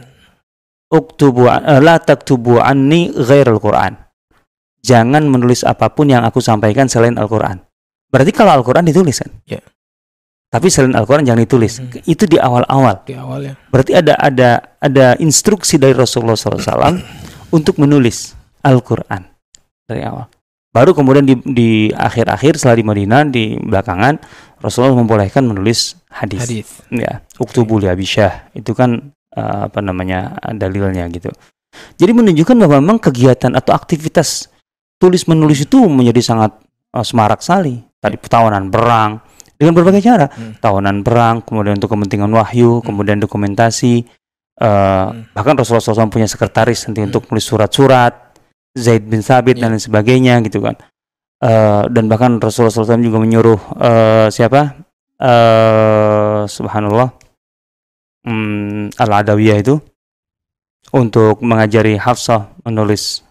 Uktubu 0.94 1.48
eh, 1.50 1.80
la 1.82 1.98
taktubu 1.98 2.60
anni 2.60 3.10
ghairul 3.10 3.58
Quran. 3.58 3.98
Jangan 4.84 5.24
menulis 5.26 5.64
apa 5.64 5.90
pun 5.90 6.12
yang 6.12 6.22
aku 6.28 6.44
sampaikan 6.44 6.86
selain 6.86 7.16
Al-Qur'an. 7.16 7.64
Berarti 8.14 8.30
kalau 8.30 8.54
Al-Qur'an 8.54 8.86
ditulis 8.86 9.18
kan? 9.18 9.30
Ya. 9.42 9.58
Tapi 10.54 10.70
selain 10.70 10.94
Al-Qur'an 10.94 11.26
jangan 11.26 11.42
ditulis. 11.42 11.82
Hmm. 11.82 11.90
Itu 12.06 12.30
di 12.30 12.38
awal-awal. 12.38 13.02
di 13.02 13.18
awal 13.18 13.40
ya. 13.42 13.54
Berarti 13.74 13.98
ada 13.98 14.14
ada 14.14 14.78
ada 14.78 15.18
instruksi 15.18 15.82
dari 15.82 15.98
Rasulullah 15.98 16.38
SAW 16.38 17.02
untuk 17.50 17.82
menulis 17.82 18.38
Al-Quran 18.62 19.26
dari 19.90 20.06
awal. 20.06 20.30
Baru 20.70 20.94
kemudian 20.94 21.26
di, 21.26 21.34
di 21.42 21.70
akhir-akhir 21.90 22.58
setelah 22.58 22.78
di 22.78 22.86
Madinah 22.86 23.22
di 23.30 23.58
belakangan 23.58 24.18
Rasulullah 24.62 24.94
membolehkan 24.94 25.42
menulis 25.46 25.98
hadis. 26.10 26.46
Hadis. 26.46 26.68
Ya, 26.90 27.22
uktubu 27.42 27.82
li 27.82 27.90
Abi 27.90 28.06
Syah. 28.06 28.50
itu 28.54 28.74
kan 28.78 29.10
eh, 29.34 29.60
apa 29.70 29.78
namanya 29.82 30.38
dalilnya 30.54 31.06
gitu. 31.10 31.34
Jadi 31.98 32.10
menunjukkan 32.14 32.54
bahwa 32.62 32.78
memang 32.78 32.98
kegiatan 33.02 33.54
atau 33.58 33.74
aktivitas 33.74 34.50
tulis 35.02 35.26
menulis 35.26 35.66
itu 35.66 35.78
menjadi 35.86 36.22
sangat 36.22 36.58
eh, 36.94 37.04
semarak 37.06 37.42
sekali. 37.42 37.82
Tadi 38.04 38.20
tawanan 38.20 38.68
perang 38.68 39.16
dengan 39.56 39.72
berbagai 39.72 40.04
cara 40.04 40.28
Hmm. 40.28 40.60
tawanan 40.60 41.00
perang, 41.00 41.40
kemudian 41.40 41.80
untuk 41.80 41.88
kepentingan 41.88 42.28
wahyu, 42.28 42.84
kemudian 42.84 43.16
dokumentasi. 43.16 44.04
eh, 44.54 45.06
Bahkan 45.34 45.54
Rasulullah 45.58 45.82
SAW 45.82 46.12
punya 46.12 46.28
sekretaris 46.28 46.84
nanti 46.86 47.00
Hmm. 47.00 47.08
untuk 47.10 47.26
menulis 47.26 47.48
surat-surat, 47.48 48.36
Zaid 48.76 49.02
bin 49.02 49.18
Sabit 49.18 49.56
dan 49.58 49.72
Ya. 49.72 49.78
lain 49.78 49.82
sebagainya 49.82 50.38
gitu 50.44 50.60
kan. 50.60 50.76
Eh, 51.42 51.82
dan 51.90 52.06
bahkan 52.06 52.38
Rasulullah 52.38 52.70
SAW 52.70 53.02
juga 53.02 53.18
menyuruh 53.18 53.58
eh, 53.80 54.28
siapa 54.30 54.78
eh 55.18 56.42
subhanallah 56.46 57.08
hmm, 58.24 58.94
Al-Adawiyah 58.94 59.58
itu 59.58 59.74
untuk 60.92 61.42
mengajari 61.42 61.98
Hafsah 61.98 62.54
menulis 62.62 63.24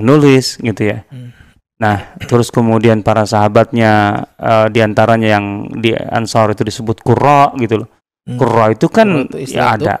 menulis 0.00 0.56
gitu 0.56 0.82
ya. 0.86 1.04
Hmm. 1.12 1.36
Nah, 1.80 2.12
terus 2.28 2.52
kemudian 2.52 3.00
para 3.00 3.24
sahabatnya 3.24 4.22
eh, 4.36 4.66
di 4.68 4.84
antaranya 4.84 5.40
yang 5.40 5.64
di 5.80 5.96
Ansar 5.96 6.52
itu 6.52 6.60
disebut 6.60 7.00
Qurra 7.00 7.56
gitu 7.56 7.84
loh. 7.84 7.88
Hmm. 8.28 8.36
Qurra 8.36 8.64
itu 8.76 8.86
kan 8.92 9.24
Qurra 9.24 9.40
itu 9.40 9.56
ya 9.56 9.80
ada 9.80 9.94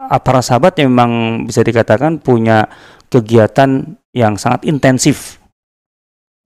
ah, 0.00 0.20
para 0.24 0.40
sahabat 0.40 0.80
yang 0.80 0.88
memang 0.88 1.44
bisa 1.44 1.60
dikatakan 1.60 2.16
punya 2.24 2.64
kegiatan 3.12 4.00
yang 4.16 4.40
sangat 4.40 4.64
intensif. 4.64 5.36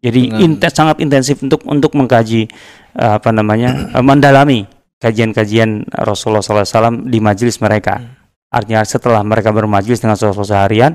Jadi 0.03 0.35
Dengan- 0.35 0.59
inten- 0.59 0.75
sangat 0.75 0.99
intensif 0.99 1.39
untuk 1.47 1.63
untuk 1.71 1.95
mengkaji 1.95 2.51
eh, 2.99 3.13
apa 3.23 3.31
namanya 3.31 3.87
eh, 3.97 4.03
mendalami 4.03 4.67
kajian-kajian 4.99 5.87
Rasulullah 5.95 6.43
SAW 6.43 7.07
di 7.07 7.23
majelis 7.23 7.63
mereka. 7.63 8.03
Hmm. 8.03 8.19
Artinya 8.51 8.83
setelah 8.83 9.23
mereka 9.23 9.55
bermajelis 9.55 10.03
dengan 10.03 10.19
Rasulullah 10.19 10.43
seharian, 10.45 10.93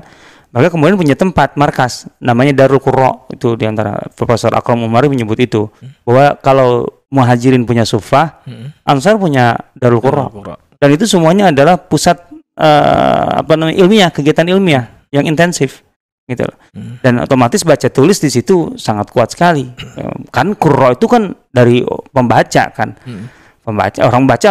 mereka 0.48 0.72
kemudian 0.72 0.96
punya 0.96 1.12
tempat 1.12 1.54
markas 1.54 2.08
namanya 2.18 2.56
Darul 2.56 2.78
Qurra 2.78 3.28
itu 3.28 3.52
di 3.54 3.64
antara 3.64 4.00
Profesor 4.12 4.48
Akram 4.50 4.80
Umari 4.80 5.06
menyebut 5.06 5.36
itu 5.36 5.68
Hmm. 5.68 5.92
bahwa 6.02 6.24
kalau 6.38 6.68
muhajirin 7.08 7.64
punya 7.64 7.82
sufah, 7.82 8.40
Hmm. 8.42 8.72
Ansar 8.82 9.16
punya 9.16 9.56
Darul 9.72 10.00
Qurra 10.00 10.28
dan 10.76 10.88
itu 10.90 11.04
semuanya 11.04 11.48
adalah 11.48 11.76
pusat 11.76 12.16
eh, 12.54 13.28
apa 13.38 13.54
namanya 13.54 13.76
ilmiah 13.76 14.10
kegiatan 14.10 14.42
ilmiah 14.44 15.06
yang 15.08 15.22
intensif 15.24 15.86
gitu 16.24 16.44
loh. 16.44 16.58
Hmm. 16.74 17.00
dan 17.00 17.16
otomatis 17.18 17.62
baca 17.62 17.88
tulis 17.88 18.18
di 18.18 18.28
situ 18.28 18.74
sangat 18.74 19.08
kuat 19.08 19.32
sekali 19.32 19.64
kan 20.36 20.52
Qurra 20.52 20.92
itu 20.92 21.06
kan 21.06 21.32
dari 21.48 21.80
pembaca 22.10 22.64
kan 22.68 22.92
Hmm. 23.00 23.30
pembaca 23.62 24.00
orang 24.02 24.24
baca 24.24 24.50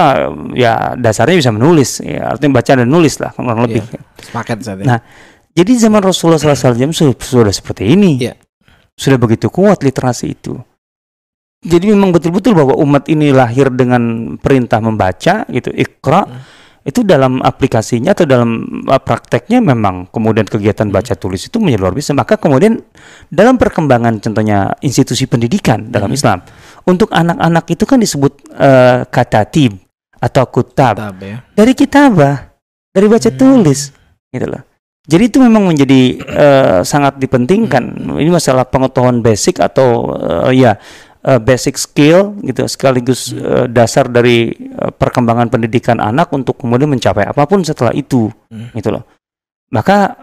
ya 0.54 0.94
dasarnya 0.94 1.38
bisa 1.38 1.50
menulis 1.50 2.00
ya 2.00 2.32
artinya 2.32 2.58
baca 2.58 2.72
dan 2.78 2.86
nulis 2.86 3.18
lah 3.18 3.30
kurang 3.34 3.62
lebih 3.62 3.82
Sepakat 4.18 4.58
saya. 4.62 4.82
Nah, 4.82 5.00
jadi 5.58 5.90
zaman 5.90 6.06
Rasulullah 6.06 6.38
SAW 6.38 6.94
sudah, 6.94 7.18
sudah 7.18 7.54
seperti 7.54 7.90
ini. 7.98 8.22
Iya. 8.22 8.38
Sudah 8.94 9.18
begitu 9.18 9.50
kuat 9.50 9.82
literasi 9.82 10.38
itu. 10.38 10.54
Jadi 11.66 11.90
memang 11.90 12.14
betul-betul 12.14 12.54
bahwa 12.54 12.78
umat 12.78 13.10
ini 13.10 13.34
lahir 13.34 13.74
dengan 13.74 14.38
perintah 14.38 14.78
membaca 14.78 15.50
gitu, 15.50 15.74
ikra. 15.74 16.30
Hmm. 16.30 16.46
Itu 16.88 17.04
dalam 17.04 17.44
aplikasinya 17.44 18.16
atau 18.16 18.24
dalam 18.24 18.64
uh, 18.88 19.02
prakteknya 19.02 19.60
memang 19.60 20.08
kemudian 20.08 20.48
kegiatan 20.48 20.88
baca 20.88 21.20
tulis 21.20 21.44
itu 21.50 21.60
menjadi 21.60 21.82
luar 21.84 21.94
biasa. 21.98 22.16
Maka 22.16 22.40
kemudian 22.40 22.80
dalam 23.28 23.60
perkembangan 23.60 24.24
contohnya 24.24 24.72
institusi 24.86 25.26
pendidikan 25.26 25.90
dalam 25.90 26.14
Hmm. 26.14 26.18
Islam, 26.22 26.38
untuk 26.86 27.10
anak-anak 27.12 27.66
itu 27.74 27.84
kan 27.84 27.98
disebut 28.00 28.40
uh, 28.56 29.04
katatib 29.10 29.76
atau 30.22 30.44
kutab 30.48 30.96
Tab 30.96 31.18
ya. 31.20 31.44
dari 31.58 31.74
kitabah, 31.76 32.56
dari 32.94 33.06
baca 33.10 33.30
Hmm. 33.34 33.40
tulis, 33.42 33.92
gitu 34.32 34.48
loh. 34.48 34.77
Jadi 35.08 35.24
itu 35.32 35.40
memang 35.40 35.72
menjadi 35.72 36.20
eh, 36.20 36.80
sangat 36.84 37.16
dipentingkan. 37.16 37.84
Hmm. 37.96 38.20
Ini 38.20 38.28
masalah 38.28 38.68
pengetahuan 38.68 39.24
basic 39.24 39.64
atau 39.64 40.12
eh, 40.20 40.60
ya 40.68 40.76
eh, 41.24 41.40
basic 41.40 41.80
skill 41.80 42.36
gitu, 42.44 42.68
sekaligus 42.68 43.32
Hmm. 43.32 43.40
eh, 43.40 43.66
dasar 43.72 44.12
dari 44.12 44.52
eh, 44.52 44.92
perkembangan 44.92 45.48
pendidikan 45.48 46.04
anak 46.04 46.28
untuk 46.36 46.60
kemudian 46.60 46.92
mencapai 46.92 47.24
apa 47.24 47.48
pun 47.48 47.64
setelah 47.64 47.96
itu, 47.96 48.28
Hmm. 48.52 48.68
gitu 48.76 48.92
loh. 48.92 49.08
Maka 49.72 50.20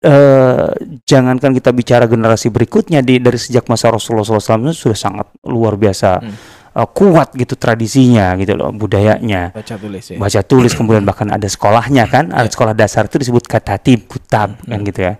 eh, 0.00 0.68
jangankan 1.04 1.52
kita 1.56 1.72
bicara 1.72 2.04
generasi 2.08 2.48
berikutnya 2.48 3.00
di 3.00 3.20
dari 3.20 3.36
sejak 3.36 3.68
masa 3.68 3.92
Rasulullah 3.92 4.24
SAW 4.24 4.72
sudah 4.72 4.96
sangat 4.96 5.28
luar 5.48 5.76
biasa 5.76 6.10
Hmm. 6.20 6.36
Eh, 6.76 6.88
kuat 6.90 7.34
gitu 7.34 7.54
tradisinya 7.54 8.34
gitu 8.36 8.54
loh 8.54 8.70
budayanya 8.70 9.50
Baca 9.50 9.74
tulis 9.74 10.04
ya. 10.10 10.16
baca 10.18 10.40
tulis 10.42 10.72
kemudian 10.74 11.02
bahkan 11.02 11.28
ada 11.28 11.46
sekolahnya 11.46 12.04
kan 12.06 12.30
ada 12.30 12.46
Ya. 12.46 12.52
sekolah 12.52 12.74
dasar 12.74 13.06
itu 13.06 13.18
disebut 13.18 13.44
katatib 13.46 14.06
kutab 14.06 14.54
Hmm, 14.62 14.70
kan 14.70 14.78
hmm. 14.82 14.88
gitu 14.90 15.00
ya 15.02 15.14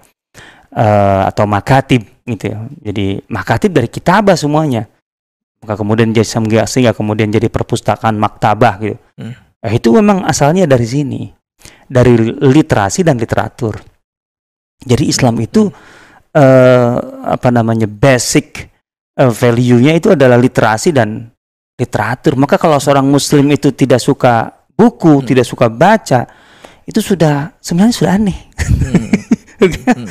Eh, 0.70 1.22
atau 1.26 1.50
makatib 1.50 2.06
gitu 2.22 2.54
ya 2.54 2.62
jadi 2.78 3.26
makatib 3.26 3.74
dari 3.74 3.90
kitabah 3.90 4.38
semuanya 4.38 4.86
maka 5.58 5.74
kemudian 5.74 6.14
jadi 6.14 6.22
sehingga, 6.24 6.94
kemudian 6.94 7.26
jadi 7.26 7.50
perpustakaan 7.50 8.14
maktabah 8.14 8.74
gitu 8.78 8.96
Hmm. 9.18 9.34
Eh, 9.60 9.76
itu 9.76 9.90
memang 9.90 10.22
asalnya 10.22 10.70
dari 10.70 10.86
sini 10.86 11.26
dari 11.90 12.14
literasi 12.38 13.02
dan 13.02 13.18
literatur 13.18 13.82
jadi 14.78 15.02
Islam 15.04 15.42
itu 15.42 15.66
eh, 16.32 16.94
apa 17.26 17.48
namanya 17.50 17.90
basic 17.90 18.70
eh, 19.18 19.26
value-nya 19.26 19.98
itu 19.98 20.14
adalah 20.14 20.38
literasi 20.38 20.94
dan 20.94 21.34
literatur. 21.80 22.36
Maka 22.36 22.60
kalau 22.60 22.76
seorang 22.76 23.08
muslim 23.08 23.48
itu 23.48 23.72
tidak 23.72 24.04
suka 24.04 24.52
buku, 24.76 25.24
Hmm. 25.24 25.26
tidak 25.26 25.48
suka 25.48 25.72
baca, 25.72 26.28
itu 26.84 27.00
sudah 27.00 27.56
sebenarnya 27.64 27.94
sudah 27.96 28.12
aneh. 28.20 28.38
Hmm. 28.60 29.08
Hmm. 29.60 30.08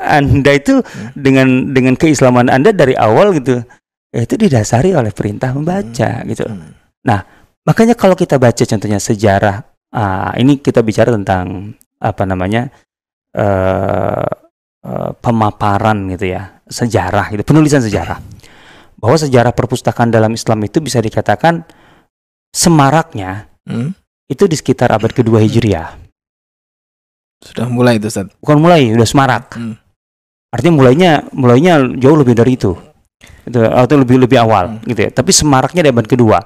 anda 0.00 0.56
itu 0.56 0.80
dengan 1.12 1.76
dengan 1.76 2.00
keislaman 2.00 2.48
Anda 2.48 2.72
dari 2.72 2.96
awal 2.96 3.36
gitu, 3.36 3.60
ya 4.08 4.24
itu 4.24 4.40
didasari 4.40 4.96
oleh 4.96 5.12
perintah 5.12 5.52
membaca 5.52 6.24
gitu. 6.24 6.48
Hmm. 6.48 6.72
Makanya 7.64 7.96
kalau 7.96 8.12
kita 8.12 8.36
baca 8.36 8.64
contohnya 8.64 9.00
sejarah, 9.00 9.64
ah, 9.92 10.32
ini 10.36 10.60
kita 10.60 10.84
bicara 10.84 11.12
tentang 11.12 11.72
apa 12.00 12.22
namanya 12.28 12.68
eh, 13.36 14.28
eh, 14.84 15.10
pemaparan 15.20 16.08
gitu 16.12 16.32
ya, 16.32 16.60
sejarah 16.64 17.32
gitu, 17.32 17.42
penulisan 17.44 17.80
sejarah. 17.80 18.20
Bahwa 19.04 19.20
sejarah 19.20 19.52
perpustakaan 19.52 20.08
dalam 20.08 20.32
Islam 20.32 20.64
itu 20.64 20.80
bisa 20.80 20.96
dikatakan 21.04 21.60
semaraknya 22.56 23.52
Hmm. 23.68 23.92
itu 24.28 24.48
di 24.48 24.56
sekitar 24.56 24.92
abad 24.92 25.12
kedua 25.12 25.44
Hijriah. 25.44 25.96
Sudah 27.44 27.68
mulai 27.68 28.00
itu 28.00 28.08
Ustaz. 28.08 28.32
Bukan 28.40 28.56
mulai, 28.56 28.88
udah 28.96 29.04
semarak. 29.04 29.60
Hmm. 29.60 29.76
Artinya 30.48 30.74
mulainya 30.80 31.10
mulainya 31.36 31.74
jauh 32.00 32.16
lebih 32.16 32.32
dari 32.32 32.56
itu. 32.56 32.72
Itu 33.44 33.60
atau 33.60 33.96
lebih 34.00 34.24
lebih 34.24 34.40
awal 34.40 34.80
Hmm. 34.80 34.84
gitu 34.88 35.04
ya. 35.04 35.10
Tapi 35.12 35.28
semaraknya 35.32 35.84
di 35.84 35.90
abad 35.92 36.06
kedua. 36.08 36.38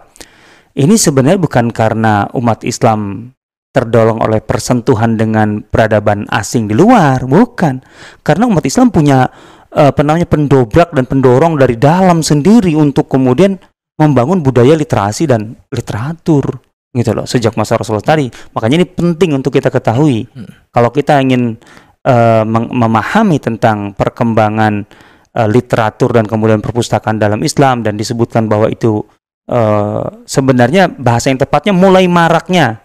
Ini 0.75 0.95
sebenarnya 0.95 1.39
bukan 1.39 1.71
karena 1.71 2.27
umat 2.35 2.63
Islam 2.67 3.31
terdolong 3.75 4.19
oleh 4.23 4.43
persentuhan 4.43 5.15
dengan 5.15 5.63
peradaban 5.63 6.27
asing 6.31 6.67
di 6.67 6.75
luar, 6.75 7.27
bukan. 7.27 7.83
Karena 8.27 8.47
umat 8.51 8.67
Islam 8.67 8.91
punya 8.91 9.31
apa 9.69 10.01
namanya 10.01 10.25
pendobrak 10.25 10.97
dan 10.97 11.05
pendorong 11.05 11.61
dari 11.61 11.77
dalam 11.77 12.25
sendiri 12.25 12.73
untuk 12.73 13.13
kemudian 13.13 13.61
membangun 13.99 14.41
budaya 14.41 14.73
literasi 14.79 15.29
dan 15.29 15.59
literatur 15.69 16.63
gitu 16.95 17.13
loh 17.13 17.29
sejak 17.29 17.53
masa 17.59 17.77
Rasulullah 17.77 18.17
tadi. 18.17 18.31
Makanya 18.57 18.81
ini 18.81 18.87
penting 18.89 19.37
untuk 19.37 19.53
kita 19.53 19.69
ketahui. 19.69 20.25
Hmm. 20.33 20.49
Kalau 20.73 20.89
kita 20.89 21.21
ingin 21.21 21.59
eh, 22.07 22.45
meng- 22.49 22.73
memahami 22.73 23.37
tentang 23.43 23.93
perkembangan 23.93 24.89
eh, 25.37 25.49
literatur 25.51 26.17
dan 26.17 26.25
kemudian 26.25 26.65
perpustakaan 26.65 27.21
dalam 27.21 27.45
Islam 27.45 27.85
dan 27.85 27.99
disebutkan 28.01 28.49
bahwa 28.49 28.73
itu 28.73 29.05
eh, 29.51 30.05
sebenarnya 30.25 30.89
bahasa 30.97 31.29
yang 31.29 31.43
tepatnya 31.43 31.77
mulai 31.77 32.09
maraknya 32.09 32.81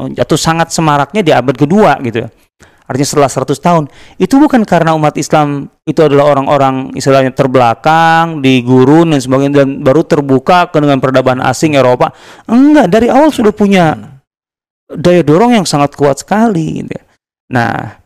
eh, 0.00 0.08
atau 0.16 0.38
sangat 0.40 0.72
semaraknya 0.72 1.20
di 1.20 1.32
abad 1.34 1.54
kedua 1.58 2.00
gitu. 2.00 2.24
Artinya 2.84 3.08
setelah 3.08 3.30
100 3.32 3.56
tahun. 3.56 3.84
Itu 4.20 4.36
bukan 4.36 4.62
karena 4.68 4.92
umat 4.92 5.16
Islam 5.16 5.72
itu 5.88 6.04
adalah 6.04 6.36
orang-orang 6.36 6.92
istilahnya 6.92 7.32
terbelakang, 7.32 8.44
di 8.44 8.60
gurun 8.60 9.16
dan 9.16 9.20
sebagainya 9.24 9.64
dan 9.64 9.68
baru 9.80 10.04
terbuka 10.04 10.68
dengan 10.68 11.00
peradaban 11.00 11.40
asing 11.40 11.80
Eropa. 11.80 12.12
Enggak, 12.44 12.92
dari 12.92 13.08
awal 13.08 13.32
sudah 13.32 13.56
punya 13.56 13.96
daya 14.88 15.24
dorong 15.24 15.56
yang 15.56 15.64
sangat 15.64 15.96
kuat 15.96 16.20
sekali. 16.20 16.84
Gitu. 16.84 16.92
Nah, 17.52 18.00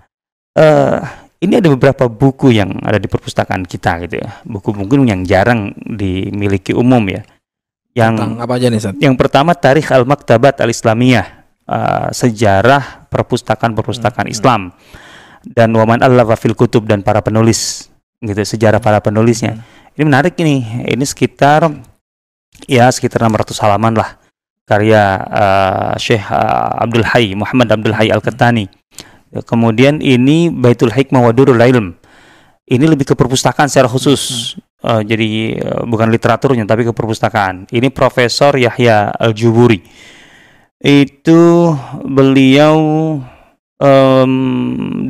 eh 0.54 1.02
ini 1.38 1.54
ada 1.58 1.70
beberapa 1.70 2.10
buku 2.10 2.50
yang 2.50 2.82
ada 2.82 2.98
di 2.98 3.06
perpustakaan 3.06 3.62
kita 3.62 4.02
gitu 4.06 4.18
ya. 4.18 4.42
Buku 4.42 4.74
mungkin 4.74 5.06
yang 5.06 5.22
jarang 5.22 5.70
dimiliki 5.78 6.74
umum 6.74 7.02
ya. 7.06 7.22
Yang 7.94 8.14
Tentang 8.18 8.34
apa 8.42 8.52
aja 8.58 8.66
nih 8.70 8.80
yang 9.02 9.14
pertama 9.18 9.54
Tarikh 9.54 9.90
Al-Maktabat 9.90 10.62
Al-Islamiyah, 10.62 11.37
eh, 11.68 12.08
sejarah 12.10 13.06
perpustakaan-perpustakaan 13.12 14.26
Hmm, 14.26 14.32
hmm. 14.32 14.38
Islam 14.40 14.60
dan 15.44 15.70
Waman 15.76 16.02
Allah 16.02 16.24
fil 16.34 16.56
Kutub 16.56 16.88
dan 16.88 17.04
para 17.04 17.20
penulis 17.20 17.92
gitu, 18.24 18.40
sejarah 18.42 18.80
para 18.82 18.98
penulisnya. 18.98 19.62
Ini 19.94 20.02
menarik 20.06 20.34
ini. 20.40 20.84
Ini 20.88 21.04
sekitar 21.04 21.68
ya 22.66 22.90
sekitar 22.90 23.22
600 23.22 23.54
halaman 23.62 23.94
lah 23.94 24.18
karya 24.68 25.02
eh, 25.24 25.92
Syekh 25.96 26.24
eh, 26.28 26.82
Abdul 26.84 27.06
Hayy 27.06 27.32
Muhammad 27.38 27.72
Abdul 27.72 27.96
Hayy 27.96 28.12
Al-Kettani. 28.12 28.68
Kemudian 29.28 30.00
ini 30.00 30.48
Baitul 30.48 30.88
Hikmah 30.88 31.20
wa 31.20 31.32
Durul 31.36 31.60
Ilm. 31.60 31.92
Ini 32.68 32.84
lebih 32.84 33.12
ke 33.12 33.14
perpustakaan 33.16 33.68
secara 33.68 33.88
khusus. 33.88 34.52
Eh, 34.78 35.02
jadi 35.02 35.28
eh, 35.58 35.82
bukan 35.88 36.06
literaturnya 36.12 36.62
tapi 36.68 36.86
ke 36.86 36.92
perpustakaan. 36.94 37.66
Ini 37.72 37.88
Profesor 37.90 38.54
Yahya 38.54 39.10
Al-Juburi. 39.10 39.82
Itu 40.78 41.74
beliau 42.06 42.76
em, 43.82 44.32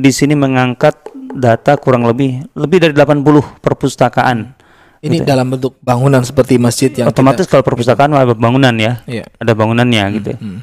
di 0.01 0.09
sini 0.09 0.33
mengangkat 0.33 0.97
data 1.37 1.77
kurang 1.77 2.09
lebih 2.09 2.41
lebih 2.57 2.89
dari 2.89 2.93
80 2.97 3.61
perpustakaan 3.61 4.57
Ini 4.99 5.23
Gitu. 5.23 5.29
dalam 5.29 5.47
bentuk 5.47 5.79
bangunan 5.79 6.19
seperti 6.27 6.59
masjid 6.59 6.91
yang 6.91 7.07
Otomatis 7.07 7.47
kalau 7.47 7.63
perpustakaan 7.63 8.11
ada 8.11 8.35
bangunan 8.35 8.75
ya, 8.75 8.99
Iya. 9.07 9.31
ada 9.39 9.53
bangunannya 9.55 10.03
gitu. 10.19 10.31
Hmm. 10.35 10.59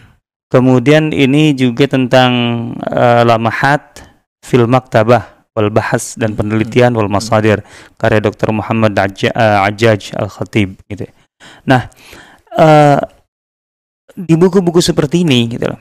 Kemudian 0.53 1.09
ini 1.09 1.57
juga 1.57 1.89
tentang 1.89 2.31
eh, 2.85 3.23
lamahat 3.25 4.05
fil 4.45 4.69
maktabah 4.69 5.49
wal 5.57 5.73
bahas 5.73 6.21
dan 6.21 6.37
penelitian 6.37 6.93
wal 6.93 7.09
masadir 7.09 7.65
karya 7.97 8.21
Dr. 8.21 8.53
Muhammad 8.53 8.93
eh, 8.93 9.33
Ajaj 9.33 10.13
Al 10.13 10.29
Khatib 10.29 10.77
gitu. 10.85 11.09
Nah, 11.65 11.89
eh, 12.61 13.01
di 14.17 14.35
buku-buku 14.35 14.81
seperti 14.81 15.23
ini 15.23 15.53
gitu 15.53 15.69
loh. 15.69 15.81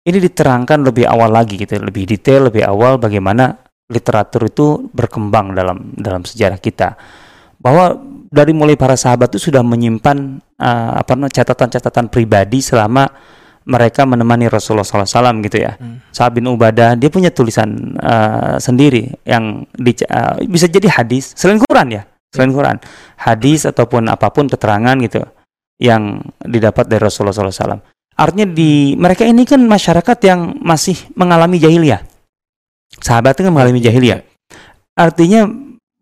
Ini 0.00 0.16
diterangkan 0.16 0.80
lebih 0.80 1.04
awal 1.04 1.28
lagi 1.28 1.60
gitu, 1.60 1.76
lebih 1.76 2.08
detail, 2.08 2.48
lebih 2.48 2.64
awal 2.64 2.96
bagaimana 2.96 3.52
literatur 3.92 4.48
itu 4.48 4.88
berkembang 4.96 5.52
dalam 5.52 5.92
dalam 5.92 6.24
sejarah 6.24 6.56
kita. 6.56 6.96
Bahwa 7.60 8.00
dari 8.32 8.56
mulai 8.56 8.80
para 8.80 8.96
sahabat 8.96 9.28
itu 9.36 9.52
sudah 9.52 9.60
menyimpan 9.60 10.40
eh, 10.56 10.92
apa 10.96 11.12
namanya 11.12 11.44
catatan-catatan 11.44 12.08
pribadi 12.08 12.64
selama 12.64 13.04
mereka 13.68 14.08
menemani 14.08 14.48
Rasulullah 14.48 14.88
SAW 14.88 15.44
gitu 15.44 15.60
ya. 15.60 15.76
Hmm. 15.76 16.00
Sa'ad 16.08 16.32
bin 16.32 16.48
Ubadah 16.48 16.96
dia 16.96 17.12
punya 17.12 17.28
tulisan 17.28 17.92
eh, 18.00 18.56
sendiri 18.56 19.12
yang 19.28 19.68
di, 19.76 19.92
eh, 20.00 20.34
bisa 20.48 20.64
jadi 20.64 20.88
hadis 20.88 21.36
selain 21.36 21.60
Quran 21.60 22.00
ya, 22.00 22.02
selain 22.32 22.56
Quran, 22.56 22.80
hadis 23.20 23.68
ataupun 23.68 24.08
apa 24.08 24.32
pun 24.32 24.48
keterangan 24.48 24.96
gitu 25.04 25.28
yang 25.80 26.20
didapat 26.44 26.84
dari 26.86 27.00
Rasulullah 27.00 27.32
SAW. 27.32 27.80
Artinya 28.20 28.46
di 28.52 28.92
mereka 29.00 29.24
ini 29.24 29.48
kan 29.48 29.64
masyarakat 29.64 30.18
yang 30.28 30.60
masih 30.60 31.08
mengalami 31.16 31.56
jahiliyah. 31.56 32.04
Sahabat 33.00 33.40
itu 33.40 33.48
kan 33.48 33.52
mengalami 33.56 33.80
jahiliyah. 33.80 34.20
Artinya 34.92 35.48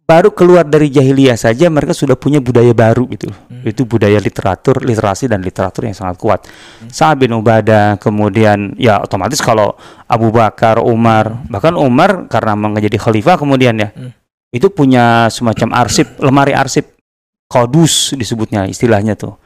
baru 0.09 0.33
keluar 0.33 0.65
dari 0.65 0.89
jahiliyah 0.89 1.37
saja 1.37 1.69
mereka 1.69 1.93
sudah 1.95 2.19
punya 2.19 2.43
budaya 2.43 2.75
baru 2.75 3.07
gitu. 3.13 3.31
Hmm. 3.31 3.63
Itu 3.63 3.87
budaya 3.87 4.19
literatur, 4.19 4.83
literasi 4.83 5.31
dan 5.31 5.45
literatur 5.45 5.87
yang 5.87 5.95
sangat 5.95 6.17
kuat. 6.19 6.41
Hmm. 6.49 6.91
Sa'ad 6.91 7.23
bin 7.23 7.31
Ubadah, 7.37 8.01
kemudian 8.03 8.75
ya 8.81 8.99
otomatis 8.99 9.39
kalau 9.39 9.79
Abu 10.11 10.35
Bakar, 10.35 10.83
Umar, 10.83 11.47
bahkan 11.47 11.79
Umar 11.79 12.27
karena 12.27 12.59
menjadi 12.59 12.99
khalifah 12.99 13.39
kemudian 13.39 13.79
ya. 13.79 13.95
Hmm. 13.95 14.11
Itu 14.51 14.73
punya 14.73 15.31
semacam 15.31 15.87
arsip, 15.87 16.19
lemari 16.19 16.57
arsip 16.57 16.99
kodus 17.47 18.17
disebutnya 18.17 18.65
istilahnya 18.65 19.15
tuh. 19.15 19.37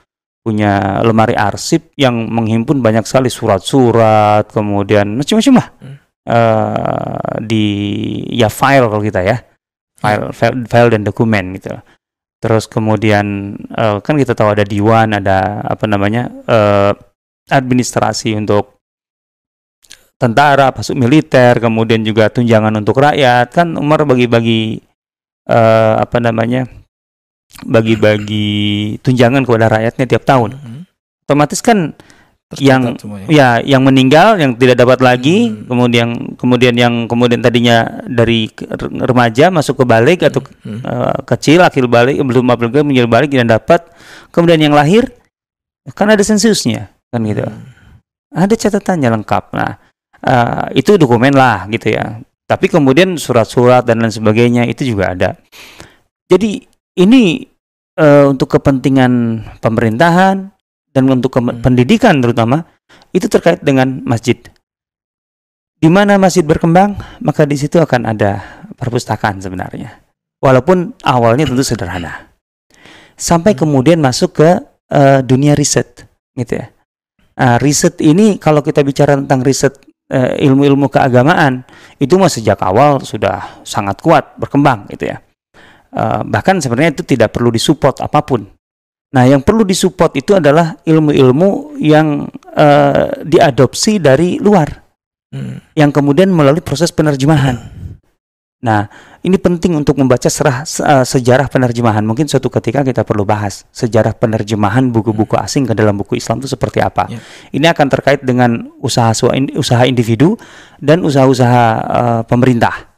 Punya 0.42 0.98
lemari 1.06 1.38
arsip 1.38 1.94
yang 1.94 2.26
menghimpun 2.26 2.82
banyak 2.82 3.06
sekali 3.06 3.30
surat-surat, 3.30 4.50
kemudian 4.50 5.14
macam-macam 5.14 5.54
lah. 5.54 5.68
Hmm. 5.78 5.96
Eh, 6.22 7.34
di 7.46 7.66
ya 8.34 8.50
file 8.50 8.90
kalau 8.90 9.02
kita 9.02 9.22
ya. 9.22 9.38
File, 10.02 10.34
file, 10.34 10.66
file 10.66 10.90
dan 10.98 11.06
dokumen 11.06 11.54
gitu. 11.54 11.78
Terus 12.42 12.66
kemudian 12.66 13.54
eh, 13.70 14.02
kan 14.02 14.18
kita 14.18 14.34
tahu 14.34 14.50
ada 14.58 14.66
diwan, 14.66 15.14
ada 15.14 15.62
apa 15.62 15.86
namanya 15.86 16.26
eh, 16.50 16.90
administrasi 17.46 18.34
untuk 18.34 18.82
tentara, 20.18 20.74
masuk 20.74 20.98
militer, 20.98 21.58
kemudian 21.62 22.02
juga 22.02 22.30
tunjangan 22.34 22.74
untuk 22.82 22.98
rakyat. 22.98 23.46
Kan 23.54 23.78
Umar 23.78 24.02
bagi-bagi 24.02 24.82
eh, 25.46 25.94
apa 26.02 26.18
namanya 26.18 26.66
bagi-bagi 27.62 28.50
tunjangan 29.04 29.44
kepada 29.44 29.66
rakyatnya 29.68 30.06
tiap 30.08 30.24
tahun. 30.24 30.50
Hmm. 30.56 30.82
Otomatis 31.28 31.60
kan 31.60 31.92
Tercatat 32.52 32.68
Yang- 32.68 32.84
semuanya. 33.00 33.26
ya 33.32 33.48
yang 33.64 33.80
meninggal 33.80 34.36
yang 34.36 34.52
tidak 34.60 34.84
dapat 34.84 35.00
lagi 35.00 35.48
Hmm. 35.48 35.64
kemudian 35.72 36.08
kemudian 36.36 36.74
yang 36.76 37.08
kemudian 37.08 37.40
tadinya 37.40 38.04
dari 38.04 38.44
remaja 39.00 39.48
masuk 39.48 39.80
ke 39.80 39.84
balik 39.88 40.20
atau 40.20 40.44
Hmm. 40.60 40.84
eh, 40.84 41.16
kecil 41.24 41.64
akhir 41.64 41.88
balik 41.88 42.20
belum 42.20 42.44
apalagi 42.52 42.84
menjadi 42.84 43.08
balik 43.08 43.32
dan 43.32 43.48
dapat 43.48 43.88
kemudian 44.28 44.60
yang 44.68 44.76
lahir 44.76 45.08
kan 45.96 46.12
ada 46.12 46.20
sensusnya 46.20 46.92
kan 47.08 47.24
gitu 47.24 47.40
Hmm. 47.40 47.72
ada 48.36 48.52
catatannya 48.52 49.08
lengkap 49.16 49.44
nah 49.56 49.80
eh, 50.20 50.76
itu 50.76 51.00
dokumen 51.00 51.32
lah 51.32 51.64
gitu 51.72 51.88
ya 51.88 52.20
tapi 52.44 52.68
kemudian 52.68 53.16
surat-surat 53.16 53.88
dan 53.88 54.04
lain 54.04 54.12
sebagainya 54.12 54.68
itu 54.68 54.92
juga 54.92 55.16
ada 55.16 55.40
jadi 56.28 56.68
ini 56.96 57.46
eh, 57.98 58.24
untuk 58.28 58.56
kepentingan 58.58 59.44
pemerintahan 59.60 60.50
dan 60.92 61.04
untuk 61.08 61.40
Hmm. 61.40 61.60
pendidikan 61.64 62.20
terutama 62.20 62.64
itu 63.16 63.28
terkait 63.28 63.64
dengan 63.64 64.00
masjid 64.04 64.36
di 65.82 65.88
mana 65.88 66.20
masjid 66.20 66.44
berkembang 66.44 66.96
maka 67.24 67.48
di 67.48 67.56
situ 67.56 67.80
akan 67.80 68.12
ada 68.12 68.40
perpustakaan 68.76 69.40
sebenarnya 69.40 70.04
walaupun 70.40 70.96
awalnya 71.04 71.48
tentu 71.48 71.64
sederhana 71.64 72.32
sampai 73.16 73.56
kemudian 73.56 74.00
masuk 74.00 74.40
ke 74.40 74.50
eh, 74.92 75.20
dunia 75.24 75.56
riset 75.56 76.04
gitu 76.36 76.60
ya 76.60 76.72
Nah, 77.32 77.56
riset 77.56 77.96
ini 78.04 78.36
kalau 78.36 78.60
kita 78.60 78.84
bicara 78.84 79.16
tentang 79.16 79.40
riset 79.40 79.80
eh, 80.12 80.44
ilmu-ilmu 80.44 80.92
keagamaan 80.92 81.64
itu 81.96 82.20
mah 82.20 82.28
sejak 82.28 82.60
awal 82.60 83.00
sudah 83.00 83.64
sangat 83.64 83.98
kuat 84.04 84.36
berkembang 84.36 84.84
gitu 84.92 85.08
ya. 85.08 85.18
Eh, 85.92 86.20
bahkan 86.24 86.56
sebenarnya 86.56 86.96
itu 86.96 87.04
tidak 87.04 87.36
perlu 87.36 87.52
disupport 87.52 88.00
apa 88.00 88.24
pun. 88.24 88.48
Nah, 89.12 89.28
yang 89.28 89.44
perlu 89.44 89.60
disupport 89.60 90.08
itu 90.16 90.32
adalah 90.32 90.80
ilmu-ilmu 90.88 91.76
yang 91.76 92.24
eh, 92.56 93.24
diadopsi 93.24 94.00
dari 94.00 94.40
luar 94.40 94.80
Hmm. 95.32 95.64
yang 95.72 95.88
kemudian 95.88 96.28
melalui 96.28 96.60
proses 96.60 96.92
penerjemahan. 96.92 97.56
Nah, 98.62 98.84
ini 99.24 99.40
penting 99.40 99.74
untuk 99.74 99.96
membaca 99.96 100.28
serah, 100.28 100.62
se- 100.68 100.84
eh, 100.84 101.08
sejarah 101.08 101.48
penerjemahan. 101.48 102.04
Mungkin 102.04 102.28
suatu 102.28 102.52
ketika 102.52 102.84
kita 102.84 103.00
perlu 103.00 103.24
bahas 103.24 103.64
sejarah 103.72 104.12
penerjemahan 104.12 104.92
buku-buku 104.92 105.40
asing 105.40 105.64
ke 105.64 105.72
dalam 105.72 105.96
buku 105.96 106.20
Islam 106.20 106.36
itu 106.44 106.52
seperti 106.52 106.84
apa. 106.84 107.08
Ya. 107.08 107.18
Ini 107.48 107.72
akan 107.72 107.86
terkait 107.88 108.20
dengan 108.20 108.70
usaha 108.84 109.08
usaha 109.56 109.82
individu 109.88 110.36
dan 110.84 111.00
usaha-usaha 111.00 111.64
eh, 111.80 112.22
pemerintah, 112.28 112.91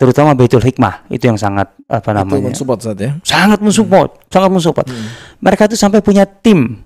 terutama 0.00 0.32
Baitul 0.32 0.64
Hikmah 0.64 1.04
itu 1.12 1.28
yang 1.28 1.36
sangat 1.36 1.68
apa 1.84 2.08
Itu 2.08 2.16
namanya 2.16 2.48
mensupport 2.48 2.78
saat 2.80 2.96
ya. 2.96 3.12
sangat 3.20 3.60
mensupport, 3.60 4.10
sangat 4.32 4.48
mensupport. 4.48 4.86
Hmm. 4.88 5.12
Mereka 5.44 5.68
itu 5.68 5.76
sampai 5.76 6.00
punya 6.00 6.24
tim, 6.24 6.80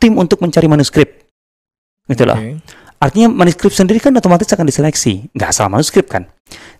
tim 0.00 0.16
untuk 0.16 0.40
mencari 0.40 0.64
manuskrip, 0.64 1.28
gitu 2.08 2.24
loh. 2.24 2.40
Oke. 2.40 2.56
Artinya 3.02 3.28
manuskrip 3.28 3.74
sendiri 3.74 4.00
kan 4.00 4.16
otomatis 4.16 4.48
akan 4.48 4.64
diseleksi, 4.64 5.28
nggak 5.36 5.50
salah 5.52 5.76
manuskrip 5.76 6.08
kan. 6.08 6.24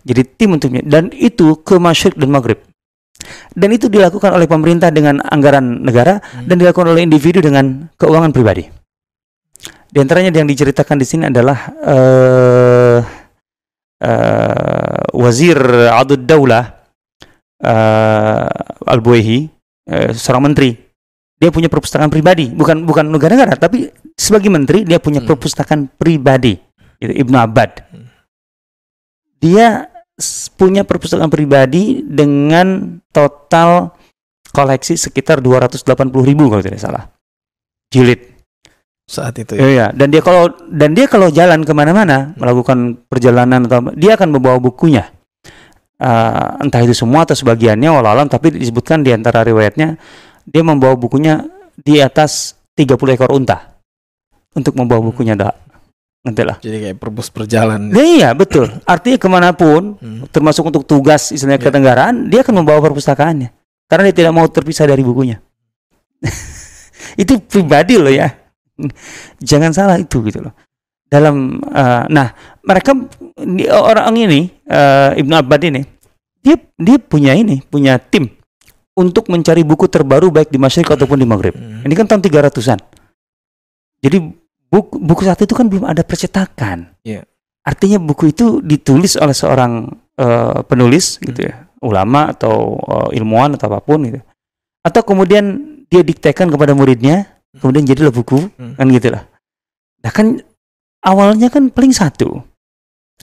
Jadi 0.01 0.25
tim 0.25 0.57
untuknya 0.57 0.81
dan 0.81 1.13
itu 1.13 1.61
ke 1.61 1.77
Masyrik 1.77 2.17
dan 2.17 2.33
Maghrib. 2.33 2.57
Dan 3.53 3.69
itu 3.71 3.87
dilakukan 3.87 4.33
oleh 4.33 4.49
pemerintah 4.49 4.89
dengan 4.89 5.21
anggaran 5.21 5.85
negara 5.85 6.17
Hmm. 6.19 6.49
dan 6.49 6.55
dilakukan 6.57 6.91
oleh 6.97 7.05
individu 7.05 7.39
dengan 7.39 7.87
keuangan 7.95 8.33
pribadi. 8.33 8.65
Di 9.93 10.01
antaranya 10.01 10.33
yang 10.33 10.49
diceritakan 10.49 10.97
di 10.97 11.05
sini 11.05 11.23
adalah 11.29 11.59
eh, 11.85 12.99
Wazir 15.13 15.57
Adud 15.93 16.25
Daulah 16.25 16.65
eh, 17.63 18.47
Al-Buehi, 18.89 19.47
eh, 19.87 20.11
seorang 20.11 20.51
menteri. 20.51 20.75
Dia 21.39 21.51
punya 21.51 21.67
perpustakaan 21.67 22.11
pribadi, 22.11 22.51
bukan 22.51 22.87
bukan 22.87 23.11
negara-negara, 23.11 23.59
tapi 23.59 23.91
sebagai 24.15 24.47
menteri 24.47 24.87
dia 24.87 24.99
punya 24.99 25.19
Hmm. 25.23 25.29
perpustakaan 25.33 25.91
pribadi. 25.95 26.55
Itu 26.99 27.13
Ibnu 27.13 27.35
Abbad. 27.35 27.71
Hmm. 27.91 28.07
Dia 29.43 29.91
punya 30.55 30.87
perpustakaan 30.87 31.27
pribadi 31.27 31.99
dengan 31.99 32.99
total 33.11 33.91
koleksi 34.53 34.95
sekitar 34.95 35.43
280 35.43 36.23
ribu 36.23 36.47
kalau 36.47 36.63
tidak 36.63 36.79
salah. 36.79 37.11
Jilid. 37.91 38.32
Saat 39.03 39.35
itu 39.39 39.59
ya. 39.59 39.61
Iya, 39.61 39.67
iya. 39.69 39.87
Dan 39.91 40.07
dia 40.09 40.23
kalau 40.23 40.47
dan 40.71 40.95
dia 40.95 41.05
kalau 41.11 41.27
jalan 41.27 41.67
ke 41.67 41.73
mana-mana 41.75 42.31
melakukan 42.39 43.03
perjalanan 43.11 43.67
atau 43.67 43.91
dia 43.93 44.15
akan 44.15 44.29
membawa 44.31 44.57
bukunya. 44.63 45.11
Eh, 46.03 46.47
entah 46.63 46.81
itu 46.83 46.95
semua 46.95 47.23
atau 47.23 47.35
sebagiannya 47.35 47.87
walau 47.87 48.11
alam 48.11 48.27
tapi 48.27 48.51
disebutkan 48.55 49.05
di 49.05 49.15
antara 49.15 49.45
riwayatnya 49.45 49.95
dia 50.43 50.63
membawa 50.65 50.99
bukunya 50.99 51.47
di 51.79 52.03
atas 52.03 52.59
30 52.75 53.15
ekor 53.15 53.31
unta 53.31 53.79
untuk 54.55 54.75
membawa 54.75 54.99
bukunya 55.03 55.35
dah. 55.35 55.53
Nanti 56.23 56.41
lah. 56.47 56.55
Jadi 56.63 56.77
kayak 56.79 56.97
perbus 57.03 57.27
berjalan. 57.27 57.91
Nah, 57.91 57.99
iya 57.99 58.31
betul. 58.31 58.71
Artinya 58.87 59.19
ke 59.19 59.27
mana 59.27 59.51
pun, 59.51 59.99
Hmm. 59.99 60.23
termasuk 60.31 60.63
untuk 60.63 60.87
tugas 60.87 61.35
istilahnya 61.35 61.59
Iya. 61.59 61.67
ketenggaraan, 61.67 62.15
dia 62.31 62.47
akan 62.47 62.63
membawa 62.63 62.79
perpustakaannya 62.79 63.51
karena 63.91 64.03
dia 64.07 64.15
tidak 64.23 64.31
mau 64.31 64.47
terpisah 64.47 64.87
dari 64.87 65.03
bukunya. 65.03 65.43
itu 67.21 67.39
pribadi 67.43 67.99
loh 67.99 68.11
ya. 68.11 68.31
Jangan 69.49 69.71
salah 69.71 69.97
itu 70.01 70.23
gitu 70.25 70.43
loh. 70.43 70.53
Dalam, 71.07 71.61
eh, 71.61 72.03
nah 72.09 72.33
mereka 72.65 72.97
orang 73.69 74.17
ini 74.17 74.49
eh, 74.65 75.19
Ibnu 75.21 75.33
Abbad 75.37 75.61
ini, 75.69 75.81
dia 76.41 76.57
dia 76.57 76.97
punya 76.97 77.37
ini, 77.37 77.61
punya 77.61 78.01
tim 78.01 78.33
untuk 78.97 79.29
mencari 79.29 79.61
buku 79.61 79.85
terbaru 79.89 80.29
baik 80.33 80.49
di 80.49 80.57
Masyrik 80.57 80.89
ataupun 80.89 81.21
di 81.21 81.27
Maghrib. 81.29 81.53
Hmm. 81.53 81.85
Ini 81.85 81.93
kan 81.93 82.05
tahun 82.09 82.21
300-an. 82.25 82.79
Jadi 84.03 84.17
buku, 84.69 84.97
buku 85.01 85.21
saat 85.25 85.41
itu 85.41 85.53
kan 85.53 85.69
belum 85.69 85.85
ada 85.85 86.01
percetakan. 86.01 86.97
Iya. 87.05 87.25
Artinya 87.63 87.97
buku 88.01 88.35
itu 88.35 88.59
ditulis 88.59 89.15
oleh 89.15 89.33
seorang 89.33 89.87
eh, 90.19 90.59
penulis 90.67 91.17
gitu 91.23 91.47
ya, 91.47 91.63
ulama 91.83 92.31
atau 92.31 92.79
uh, 92.79 93.09
ilmuwan 93.11 93.59
atau 93.59 93.67
apa 93.67 93.83
pun 93.83 94.07
gitu. 94.07 94.19
Atau 94.83 95.03
kemudian 95.03 95.59
dia 95.91 96.01
diktekan 96.01 96.47
kepada 96.47 96.71
muridnya, 96.71 97.32
kemudian 97.57 97.85
jadilah 97.85 98.13
buku, 98.13 98.49
Hmm. 98.57 98.73
kan 98.73 98.85
gitu 98.89 99.13
lah. 99.13 99.23
Nah 100.01 100.11
kan 100.11 100.41
awalnya 101.01 101.47
kan 101.47 101.69
paling 101.69 101.93
satu. 101.93 102.41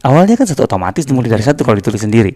Awalnya 0.01 0.39
kan 0.39 0.49
satu 0.49 0.65
otomatis 0.65 1.05
dimulai 1.05 1.29
dari 1.29 1.45
Iya. 1.45 1.53
satu 1.53 1.61
kalau 1.61 1.77
ditulis 1.77 2.01
sendiri. 2.01 2.33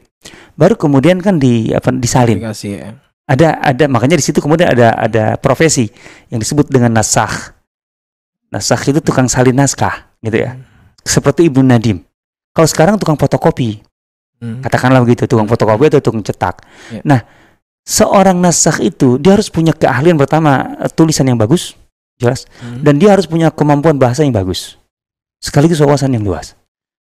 Baru 0.52 0.76
kemudian 0.76 1.16
kan 1.24 1.40
di 1.40 1.72
apa 1.72 1.88
disalin. 1.94 2.36
Aplikasi 2.42 2.68
ya. 2.76 2.92
Ada 3.24 3.56
ada 3.56 3.84
makanya 3.88 4.20
di 4.20 4.24
situ 4.26 4.36
kemudian 4.44 4.68
ada 4.68 4.92
ada 4.92 5.24
profesi 5.40 5.88
yang 6.28 6.44
disebut 6.44 6.68
dengan 6.68 6.92
nasakh. 6.92 7.56
Nasakh 8.52 8.92
itu 8.92 9.00
tukang 9.00 9.26
salin 9.26 9.56
naskah, 9.56 10.12
gitu 10.20 10.44
ya. 10.44 10.60
Seperti 11.02 11.48
Ibnu 11.48 11.64
Nadim. 11.64 12.04
Kalau 12.52 12.68
sekarang 12.68 12.94
tukang 13.00 13.16
fotokopi, 13.16 13.80
Hmm. 14.44 14.60
katakanlah 14.60 15.00
begitu, 15.00 15.24
tukang 15.24 15.48
fotokopi 15.48 15.88
atau 15.88 16.04
tukang 16.04 16.20
cetak. 16.20 16.62
Ya. 16.92 17.00
Nah, 17.02 17.20
seorang 17.82 18.36
nasakh 18.38 18.84
itu 18.84 19.16
dia 19.16 19.34
harus 19.34 19.48
punya 19.48 19.72
keahlian 19.72 20.20
pertama 20.20 20.76
eh, 20.78 20.90
tulisan 20.92 21.24
yang 21.26 21.40
bagus, 21.40 21.74
jelas, 22.24 22.48
Hmm. 22.58 22.80
dan 22.80 22.96
dia 22.96 23.12
harus 23.12 23.28
punya 23.28 23.52
kemampuan 23.52 23.94
bahasa 23.94 24.24
yang 24.24 24.32
bagus, 24.32 24.80
sekaligus 25.38 25.76
wawasan 25.78 26.16
yang 26.16 26.24
luas. 26.24 26.56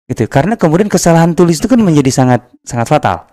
Gitu. 0.04 0.26
Karena 0.26 0.58
kemudian 0.58 0.90
kesalahan 0.90 1.30
tulis 1.30 1.62
itu 1.62 1.70
kan 1.70 1.78
menjadi 1.78 2.10
sangat 2.10 2.42
sangat 2.66 2.90
fatal. 2.90 3.30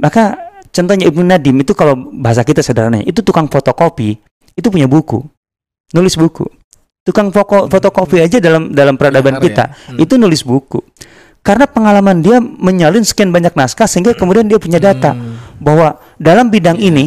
Maka 0.00 0.40
contohnya 0.72 1.04
Ibnu 1.06 1.22
Nadim 1.22 1.60
itu 1.60 1.76
kalau 1.76 1.94
bahasa 2.16 2.42
kita 2.42 2.64
sederhananya 2.64 3.04
itu 3.04 3.20
tukang 3.20 3.46
fotokopi 3.46 4.16
itu 4.56 4.68
punya 4.68 4.88
buku, 4.88 5.20
nulis 5.92 6.16
buku. 6.16 6.48
Tukang 7.04 7.28
foko- 7.28 7.68
fotokopi 7.68 8.20
aja 8.20 8.36
dalam 8.36 8.72
dalam 8.72 8.96
peradaban 8.96 9.36
ya. 9.36 9.40
kita 9.40 9.64
Hmm. 9.92 9.98
itu 10.00 10.16
nulis 10.16 10.42
buku. 10.42 10.80
Karena 11.40 11.64
pengalaman 11.64 12.20
dia 12.20 12.36
menyalin 12.42 13.06
sekian 13.06 13.30
banyak 13.30 13.54
naskah 13.54 13.88
sehingga 13.88 14.12
kemudian 14.12 14.44
dia 14.44 14.58
punya 14.58 14.76
data 14.76 15.14
Hmm. 15.14 15.38
bahwa 15.56 15.96
dalam 16.18 16.50
bidang 16.50 16.76
Iya. 16.76 16.88
ini 16.90 17.04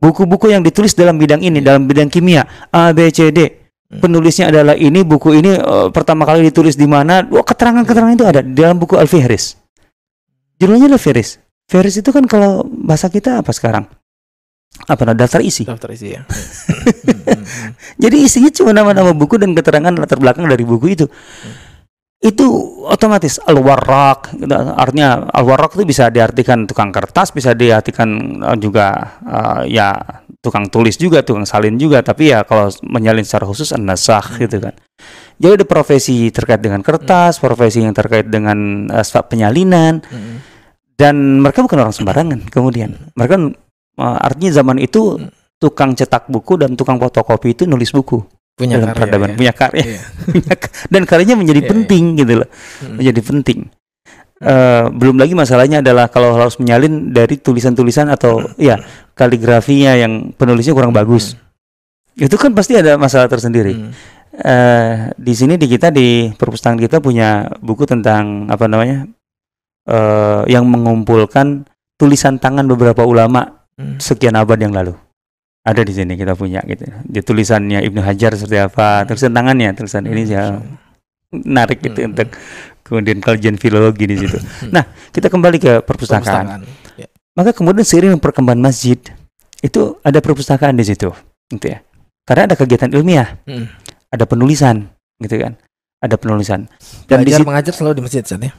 buku-buku 0.00 0.50
yang 0.50 0.64
ditulis 0.64 0.96
dalam 0.96 1.20
bidang 1.20 1.44
ini 1.44 1.60
dalam 1.60 1.84
bidang 1.84 2.08
kimia 2.08 2.42
A 2.72 2.90
B 2.90 3.06
C 3.12 3.30
D 3.30 3.60
Hmm. 3.90 3.98
penulisnya 3.98 4.54
adalah 4.54 4.78
ini 4.78 5.02
buku 5.02 5.34
ini 5.34 5.58
eh, 5.58 5.88
pertama 5.90 6.22
kali 6.22 6.46
ditulis 6.46 6.78
di 6.78 6.86
mana 6.86 7.26
wah 7.26 7.42
keterangan-keterangan 7.42 8.14
itu 8.14 8.22
ada 8.22 8.38
di 8.38 8.54
dalam 8.54 8.78
buku 8.78 8.94
Al 8.94 9.10
Fihris 9.10 9.58
judulnya 10.62 10.86
Al 10.86 10.94
Fihris 10.94 11.42
Fihris 11.66 11.98
itu 11.98 12.14
kan 12.14 12.22
kalau 12.30 12.62
bahasa 12.70 13.10
kita 13.10 13.42
apa 13.42 13.50
sekarang 13.50 13.90
apa 14.86 15.02
nah, 15.02 15.14
daftar 15.18 15.42
isi 15.42 15.66
Daftar 15.66 15.90
isi 15.90 16.14
ya. 16.14 16.22
Hmm, 16.80 17.12
hmm, 17.12 17.44
hmm. 17.44 17.72
jadi 18.00 18.16
isinya 18.24 18.48
cuma 18.54 18.72
nama-nama 18.72 19.12
buku 19.12 19.36
dan 19.36 19.52
keterangan 19.52 19.92
latar 19.92 20.16
belakang 20.16 20.48
dari 20.48 20.64
buku 20.64 20.96
itu. 20.96 21.06
Itu 22.20 22.44
otomatis 22.84 23.40
al-warraq 23.40 24.36
gitu. 24.36 24.52
artinya 24.52 25.24
al-warraq 25.32 25.72
itu 25.80 25.88
bisa 25.88 26.12
diartikan 26.12 26.68
tukang 26.68 26.92
kertas, 26.92 27.32
bisa 27.32 27.56
diartikan 27.56 28.12
eh, 28.44 28.56
juga 28.60 29.16
eh, 29.24 29.72
ya 29.72 29.96
tukang 30.44 30.68
tulis 30.68 31.00
juga, 31.00 31.24
tukang 31.24 31.48
salin 31.48 31.80
juga, 31.80 32.04
tapi 32.04 32.28
ya 32.32 32.44
kalau 32.44 32.68
menyalin 32.84 33.24
secara 33.24 33.48
khusus 33.48 33.72
an-nasakh 33.72 34.36
gitu 34.36 34.60
kan. 34.60 34.76
Jadi 35.40 35.64
ada 35.64 35.66
profesi 35.68 36.28
terkait 36.28 36.60
dengan 36.60 36.84
kertas, 36.84 37.40
profesi 37.40 37.80
yang 37.80 37.96
terkait 37.96 38.28
dengan 38.28 38.88
sebab 39.00 39.32
penyalinan 39.32 40.04
Hmm. 40.04 40.44
dan 41.00 41.40
mereka 41.40 41.64
bukan 41.64 41.88
orang 41.88 41.96
sembarangan 41.96 42.40
kemudian. 42.52 43.00
Mereka 43.16 43.36
eh, 43.96 44.18
artinya 44.20 44.52
zaman 44.60 44.76
itu 44.76 45.16
Hmm. 45.16 45.32
tukang 45.56 45.96
cetak 45.96 46.28
buku 46.28 46.60
dan 46.60 46.76
tukang 46.76 47.00
fotokopi 47.00 47.56
itu 47.56 47.64
nulis 47.64 47.92
buku 47.96 48.39
Punya 48.54 48.76
dalam 48.76 48.90
karya. 48.90 48.98
peradaban 48.98 49.28
ya. 49.28 49.36
punya 49.36 49.52
karya 49.52 49.84
Iya. 49.86 50.00
dan 50.92 51.02
karyanya 51.04 51.36
menjadi 51.36 51.60
Iya, 51.60 51.66
iya. 51.66 51.72
penting 51.72 52.04
gitu 52.16 52.32
loh 52.40 52.48
Hmm. 52.80 52.96
menjadi 52.96 53.20
penting 53.22 53.60
Eh, 54.40 54.84
belum 54.90 55.20
lagi 55.20 55.36
masalahnya 55.36 55.84
adalah 55.84 56.08
kalau 56.08 56.32
harus 56.32 56.56
menyalin 56.56 57.12
dari 57.12 57.36
tulisan-tulisan 57.36 58.08
atau 58.08 58.40
ya 58.56 58.80
kaligrafinya 59.12 59.92
yang 59.94 60.32
penulisnya 60.32 60.72
kurang 60.72 60.90
bagus 60.90 61.36
itu 62.16 62.32
kan 62.34 62.48
pasti 62.50 62.72
ada 62.72 62.96
masalah 62.96 63.28
tersendiri 63.28 63.76
Hmm. 63.76 63.92
Eh, 64.32 64.94
di 65.14 65.34
sini 65.34 65.54
di 65.54 65.66
kita 65.66 65.90
di 65.90 66.32
perpustakaan 66.32 66.78
kita 66.78 66.98
punya 66.98 67.52
buku 67.60 67.84
tentang 67.84 68.46
apa 68.46 68.64
namanya 68.64 69.04
eh, 69.84 70.42
yang 70.46 70.64
mengumpulkan 70.64 71.68
tulisan 71.94 72.36
tangan 72.36 72.64
beberapa 72.64 73.02
ulama 73.02 73.60
Hmm. 73.74 73.96
sekian 73.96 74.32
abad 74.34 74.56
yang 74.56 74.72
lalu 74.72 74.96
ada 75.70 75.80
di 75.80 75.92
sini 75.92 76.12
kita 76.14 76.34
punya 76.34 76.58
gitu 76.64 76.84
di 77.02 77.20
tulisannya 77.20 77.80
Ibnu 77.80 78.00
Hajar 78.00 78.34
seperti 78.34 78.58
apa 78.58 79.06
tulisan 79.06 79.30
tangannya 79.30 79.70
tulisan 79.72 80.02
ini 80.04 80.26
ya 80.26 80.58
menarik 81.30 81.78
gitu 81.78 82.02
Hmm. 82.02 82.10
untuk 82.10 82.28
kemudian 82.82 83.22
kajian 83.22 83.54
filologi 83.54 84.02
di 84.02 84.18
situ. 84.18 84.34
Hmm. 84.34 84.74
Nah, 84.74 84.82
kita 85.14 85.30
kembali 85.30 85.62
ke 85.62 85.72
perpustakaan. 85.80 86.66
Perpustakaan. 86.66 86.98
Ya. 86.98 87.06
Maka 87.38 87.54
kemudian 87.54 87.86
seiring 87.86 88.18
perkembangan 88.18 88.58
masjid 88.58 88.98
itu 89.62 89.94
ada 90.02 90.18
perpustakaan 90.18 90.74
di 90.74 90.82
situ, 90.82 91.14
gitu 91.48 91.66
ya. 91.70 91.78
Karena 92.26 92.50
ada 92.50 92.56
kegiatan 92.58 92.90
ilmiah, 92.90 93.38
Hmm. 93.46 93.70
ada 94.10 94.26
penulisan, 94.26 94.90
gitu 95.22 95.38
kan. 95.38 95.54
Ada 96.02 96.18
penulisan. 96.18 96.66
Dan 97.06 97.22
di 97.22 97.30
Belajar 97.30 97.38
situ, 97.38 97.46
mengajar 97.46 97.72
selalu 97.78 97.92
di 97.94 98.02
masjid 98.02 98.22
Ustaz, 98.26 98.42
ya. 98.42 98.52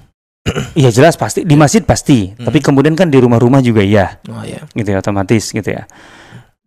iya 0.80 0.90
jelas 0.90 1.20
pasti 1.20 1.44
di 1.44 1.56
masjid 1.60 1.84
pasti, 1.84 2.32
Hmm. 2.32 2.48
tapi 2.48 2.64
kemudian 2.64 2.96
kan 2.96 3.12
di 3.12 3.20
rumah-rumah 3.20 3.60
juga 3.60 3.84
iya, 3.84 4.16
Oh 4.32 4.48
ya. 4.48 4.64
gitu 4.72 4.88
ya 4.88 5.04
otomatis 5.04 5.52
gitu 5.52 5.68
ya. 5.68 5.84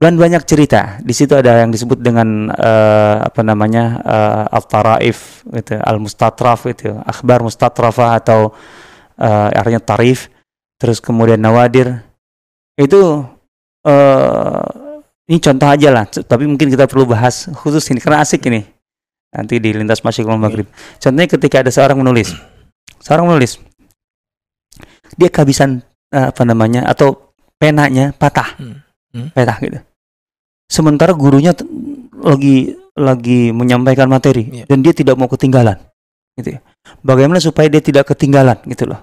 Dan 0.05 0.21
banyak 0.21 0.45
cerita. 0.45 1.01
Di 1.01 1.17
situ 1.17 1.33
ada 1.33 1.65
yang 1.65 1.73
disebut 1.73 1.97
dengan 1.97 2.53
eh, 2.53 3.17
apa 3.25 3.41
namanya 3.41 4.05
eh, 4.05 4.45
al-taraif, 4.53 5.41
gitu, 5.49 5.81
al-mustatraf 5.81 6.69
itu, 6.69 6.93
akhbar 7.09 7.41
mustatrafah 7.41 8.21
atau 8.21 8.53
eh, 9.17 9.49
artinya 9.57 9.81
tarif. 9.81 10.29
Terus 10.77 11.01
kemudian 11.01 11.41
nawadir. 11.41 12.05
Itu 12.77 13.25
eh 13.89 14.65
ini 15.25 15.41
contoh 15.41 15.69
aja 15.73 15.89
lah, 15.89 16.05
tapi 16.05 16.45
mungkin 16.45 16.69
kita 16.69 16.85
perlu 16.85 17.09
bahas 17.09 17.49
khusus 17.65 17.89
ini 17.89 17.97
karena 17.97 18.21
asik 18.21 18.45
ini. 18.53 18.61
Nanti 19.33 19.57
di 19.57 19.73
lintas 19.73 20.05
masjid 20.05 20.29
maghrib. 20.29 20.69
Contohnya 21.01 21.33
ketika 21.33 21.65
ada 21.65 21.73
seorang 21.73 21.97
menulis, 21.97 22.29
seorang 23.01 23.25
menulis, 23.25 23.57
dia 25.17 25.33
kehabisan 25.33 25.81
eh, 26.13 26.29
apa 26.29 26.45
namanya 26.45 26.85
atau 26.93 27.33
penanya 27.57 28.13
patah, 28.13 28.53
Hmm. 28.61 28.85
Hmm. 29.17 29.33
patah 29.33 29.57
gitu. 29.65 29.81
Sementara 30.71 31.13
gurunya 31.13 31.53
lagi 32.25 32.73
lagi 32.95 33.51
menyampaikan 33.51 34.07
materi 34.07 34.49
Iya. 34.49 34.65
dan 34.71 34.79
dia 34.81 34.95
tidak 34.95 35.19
mau 35.19 35.27
ketinggalan, 35.27 35.77
gitu 36.39 36.57
ya. 36.57 36.61
Bagaimana 37.03 37.43
supaya 37.43 37.67
dia 37.67 37.83
tidak 37.83 38.07
ketinggalan 38.09 38.57
gitu 38.71 38.87
loh? 38.87 39.03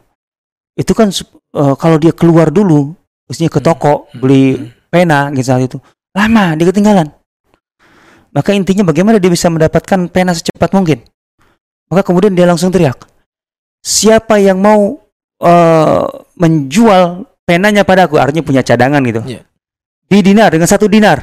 Itu 0.80 0.96
kan 0.96 1.12
eh, 1.12 1.76
kalau 1.76 2.00
dia 2.00 2.16
keluar 2.16 2.48
dulu, 2.50 2.96
maksudnya 3.28 3.52
ke 3.52 3.60
Hmm. 3.60 3.68
toko 3.68 3.94
beli 4.16 4.56
Hmm. 4.56 4.68
pena 4.88 5.28
gitu 5.36 5.46
saat 5.52 5.64
itu, 5.68 5.78
lama 6.16 6.56
dia 6.56 6.66
ketinggalan. 6.72 7.12
Maka 8.32 8.56
intinya 8.56 8.88
bagaimana 8.88 9.20
dia 9.20 9.28
bisa 9.28 9.52
mendapatkan 9.52 10.08
pena 10.08 10.32
secepat 10.32 10.72
mungkin? 10.72 11.04
Maka 11.92 12.08
kemudian 12.08 12.32
dia 12.32 12.48
langsung 12.48 12.72
teriak, 12.72 13.04
siapa 13.84 14.40
yang 14.40 14.58
mau 14.64 14.98
eh, 15.42 16.06
menjual 16.38 17.26
penanya 17.44 17.82
padaku, 17.84 18.22
artinya 18.22 18.46
punya 18.46 18.62
cadangan 18.62 19.02
gitu, 19.04 19.26
Iya. 19.26 19.42
di 20.06 20.22
dinar 20.22 20.54
dengan 20.54 20.70
satu 20.70 20.86
dinar, 20.86 21.18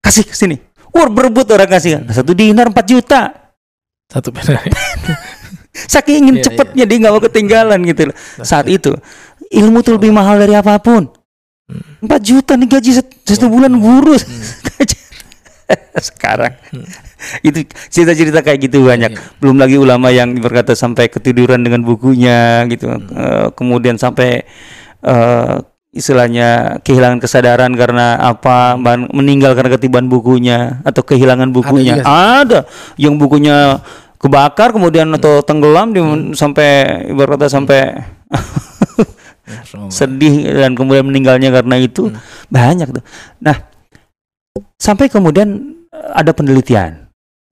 kasih 0.00 0.24
ke 0.26 0.34
sini. 0.34 0.56
Wah 0.90 1.06
berebut 1.06 1.46
orang 1.52 1.70
kasih 1.70 2.02
satu 2.10 2.34
dinar 2.34 2.68
4 2.68 2.76
juta. 2.84 3.30
Satu 4.10 4.34
pena. 4.34 4.58
Saking 5.70 6.26
ingin 6.26 6.36
Iya, 6.42 6.44
cepetnya 6.50 6.84
dia 6.84 6.96
nggak 6.98 7.12
mau 7.14 7.22
ketinggalan 7.22 7.78
gitu 7.86 8.10
loh. 8.10 8.16
Nah, 8.16 8.42
Saat 8.42 8.66
itu 8.66 8.90
ilmu 9.54 9.86
tuh 9.86 10.02
lebih 10.02 10.10
mahal 10.10 10.42
dari 10.42 10.58
apa 10.58 10.74
pun. 10.82 11.06
Hmm. 11.70 12.10
4 12.10 12.18
juta 12.18 12.58
nih 12.58 12.66
gaji 12.66 12.90
satu 12.98 13.46
bulan 13.46 13.70
guru 13.78 14.18
sekarang 16.02 16.54
Hmm. 16.74 16.82
itu 17.46 17.62
cerita-cerita 17.92 18.42
kayak 18.42 18.58
gitu 18.66 18.82
banyak 18.82 19.14
Iya. 19.14 19.22
belum 19.38 19.60
lagi 19.60 19.76
ulama 19.78 20.10
yang 20.10 20.34
berkata 20.40 20.74
sampai 20.74 21.06
ketiduran 21.06 21.62
dengan 21.62 21.86
bukunya 21.86 22.66
gitu 22.66 22.90
Hmm. 22.90 23.06
Eh, 23.14 23.46
kemudian 23.54 23.94
sampai 23.94 24.42
eh, 25.00 25.54
istilahnya 25.90 26.78
kehilangan 26.86 27.18
kesadaran 27.18 27.74
karena 27.74 28.14
apa 28.18 28.78
meninggal 29.10 29.58
karena 29.58 29.74
ketiban 29.74 30.06
bukunya 30.06 30.78
atau 30.86 31.02
kehilangan 31.02 31.50
bukunya 31.50 31.98
juga 31.98 32.06
ada, 32.06 32.60
yang 32.94 33.18
bukunya 33.18 33.82
kebakar 34.22 34.70
kemudian 34.70 35.10
atau 35.16 35.42
tenggelam 35.42 35.90
dia 35.90 36.04
sampai 36.38 36.68
ibarat 37.10 37.40
kata 37.40 37.46
sampai 37.50 37.80
Allah. 38.30 39.90
sedih 39.98 40.46
dan 40.46 40.78
kemudian 40.78 41.10
meninggalnya 41.10 41.50
karena 41.50 41.74
itu 41.80 42.06
Hmm. 42.06 42.22
banyak 42.46 42.88
tuh. 42.94 43.04
Nah, 43.42 43.56
sampai 44.78 45.10
kemudian 45.10 45.74
eh, 45.90 46.10
ada 46.14 46.30
penelitian. 46.30 47.10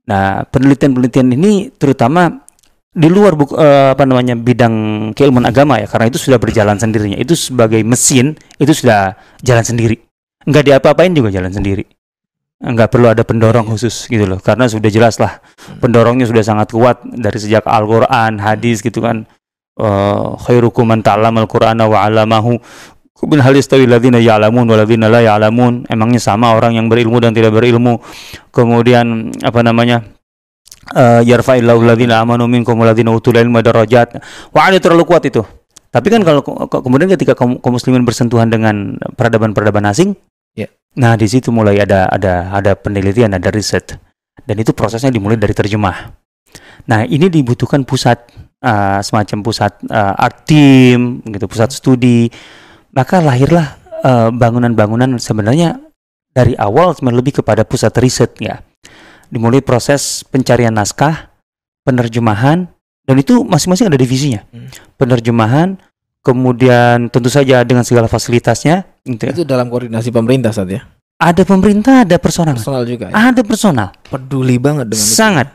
Nah, 0.09 0.47
penelitian-penelitian 0.49 1.29
ini 1.37 1.69
terutama 1.75 2.48
di 2.95 3.09
luar 3.13 3.37
buku, 3.37 3.55
eh, 3.57 3.93
apa 3.93 4.03
namanya 4.09 4.35
bidang 4.35 4.75
keilmuan 5.13 5.45
agama 5.45 5.77
ya, 5.79 5.87
karena 5.87 6.09
itu 6.09 6.19
sudah 6.19 6.41
berjalan 6.41 6.81
sendirinya. 6.81 7.19
Itu 7.21 7.37
sebagai 7.37 7.81
mesin 7.85 8.35
itu 8.57 8.73
sudah 8.73 9.17
jalan 9.45 9.65
sendiri. 9.65 9.97
Enggak 10.49 10.65
diapa-apain 10.73 11.13
juga 11.13 11.29
jalan 11.29 11.53
sendiri. 11.53 11.85
Enggak 12.59 12.91
perlu 12.91 13.07
ada 13.07 13.23
pendorong 13.23 13.71
Iya. 13.71 13.73
khusus 13.77 14.11
gitu 14.11 14.27
loh, 14.27 14.43
karena 14.43 14.67
sudah 14.67 14.91
jelas 14.91 15.23
lah 15.23 15.39
pendorongnya 15.79 16.27
sudah 16.27 16.43
sangat 16.43 16.75
kuat 16.75 17.07
dari 17.07 17.39
sejak 17.39 17.63
Al-Qur'an, 17.69 18.43
hadis 18.43 18.83
gitu 18.83 19.05
kan. 19.05 19.29
Eh, 19.79 20.29
khairukum 20.43 20.91
man 20.91 21.07
ta'allama 21.07 21.47
al-Qur'ana 21.47 21.87
wa 21.87 22.03
'allamahu 22.03 22.59
Kemudian 23.19 23.43
hal 23.43 23.55
yastawi 23.59 23.91
alladziina 23.91 24.23
ya'lamun 24.23 24.71
wal 24.71 24.79
ladziina 24.79 25.11
la 25.11 25.19
ya'lamun. 25.19 25.91
Emangnya 25.91 26.23
sama 26.23 26.55
orang 26.55 26.79
yang 26.79 26.87
berilmu 26.87 27.19
dan 27.19 27.35
tidak 27.35 27.51
berilmu. 27.51 27.99
Kemudian 28.55 29.35
apa 29.43 29.59
namanya? 29.67 30.07
Uh, 30.89 31.21
yarfa'illahu 31.21 31.85
alladziina 31.85 32.25
amanu 32.25 32.49
minkum 32.49 32.73
wal 32.81 32.89
ladziina 32.89 33.13
utul 33.13 33.37
ilma 33.37 33.61
darajat. 33.61 34.25
Wah, 34.57 34.73
ini 34.73 34.81
terlalu 34.81 35.05
kuat 35.05 35.29
itu. 35.29 35.45
Tapi 35.93 36.09
kan 36.09 36.25
kalau 36.25 36.41
ke- 36.41 36.81
kemudian 36.81 37.13
ketika 37.13 37.37
kaum, 37.37 37.61
kaum 37.61 37.77
muslimin 37.77 38.09
bersentuhan 38.09 38.49
dengan 38.49 38.97
peradaban-peradaban 39.17 39.85
asing, 39.89 40.17
Ya. 40.57 40.69
nah 40.97 41.13
di 41.15 41.29
situ 41.29 41.53
mulai 41.53 41.79
ada 41.79 42.09
ada 42.09 42.51
ada 42.57 42.73
penelitian, 42.73 43.37
ada 43.37 43.53
riset. 43.53 44.01
Dan 44.49 44.57
itu 44.65 44.73
prosesnya 44.73 45.13
dimulai 45.13 45.37
dari 45.37 45.53
terjemah. 45.53 46.13
Nah, 46.89 47.05
ini 47.05 47.29
dibutuhkan 47.29 47.85
pusat 47.85 48.25
uh, 48.65 49.05
semacam 49.05 49.45
pusat 49.45 49.77
uh, 49.93 50.17
art 50.17 50.49
team 50.49 51.21
gitu, 51.29 51.45
pusat 51.45 51.69
studi. 51.69 52.33
Maka 52.97 53.21
lahirlah 53.21 53.77
uh, 54.01 54.29
bangunan-bangunan 54.33 55.21
sebenarnya 55.21 55.77
dari 56.33 56.57
awal 56.57 56.97
lebih 56.97 57.45
kepada 57.45 57.69
pusat 57.69 57.93
riset 58.01 58.33
ya. 58.41 58.65
Dimulai 59.29 59.61
proses 59.61 60.25
pencarian 60.25 60.73
naskah, 60.73 61.29
penerjemahan 61.85 62.69
dan 63.09 63.17
itu 63.17 63.41
masing-masing 63.45 63.89
ada 63.89 63.97
divisinya. 63.97 64.45
Hmm. 64.53 64.69
Penerjemahan, 65.01 65.81
kemudian 66.21 67.09
tentu 67.09 67.33
saja 67.33 67.65
dengan 67.65 67.81
segala 67.81 68.05
fasilitasnya 68.05 68.85
gitu 69.09 69.23
ya. 69.25 69.33
Itu 69.33 69.45
dalam 69.49 69.73
koordinasi 69.73 70.13
pemerintah 70.13 70.53
saat 70.53 70.69
ya. 70.69 70.85
Ada 71.19 71.43
pemerintah, 71.49 72.05
ada 72.05 72.21
personal. 72.21 72.55
Personal 72.61 72.85
juga 72.85 73.11
ya. 73.11 73.33
Ada 73.33 73.41
personal. 73.43 73.89
Peduli 74.07 74.61
banget 74.61 74.93
dengan 74.93 75.03
itu. 75.03 75.17
Sangat. 75.17 75.49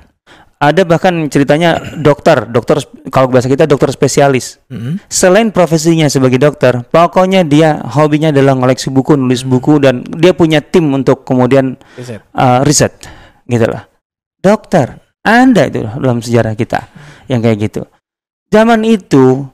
Ada 0.63 0.87
bahkan 0.87 1.27
ceritanya 1.27 1.75
dokter, 1.99 2.47
dokter 2.47 2.79
kalau 3.11 3.27
bahasa 3.27 3.51
kita 3.51 3.67
dokter 3.67 3.91
spesialis. 3.91 4.63
Mm-mm. 4.71 4.95
Selain 5.11 5.51
profesinya 5.51 6.07
sebagai 6.07 6.39
dokter, 6.39 6.87
pokoknya 6.87 7.43
dia 7.43 7.83
hobinya 7.83 8.31
adalah 8.31 8.55
ngoleksi 8.55 8.87
buku, 8.87 9.19
nulis 9.19 9.43
buku 9.43 9.83
dan 9.83 10.07
dia 10.07 10.31
punya 10.31 10.63
tim 10.63 10.87
untuk 10.95 11.27
kemudian 11.27 11.75
Riset. 11.99 12.23
uh, 12.31 12.63
riset 12.63 12.95
gitu 13.47 13.65
lah. 13.67 13.87
Dokter, 14.43 14.99
ada 15.23 15.61
itu 15.67 15.87
dalam 15.87 16.19
sejarah 16.19 16.53
kita 16.53 16.87
yang 17.31 17.39
kayak 17.39 17.71
gitu. 17.71 17.81
Zaman 18.51 18.83
itu 18.83 19.47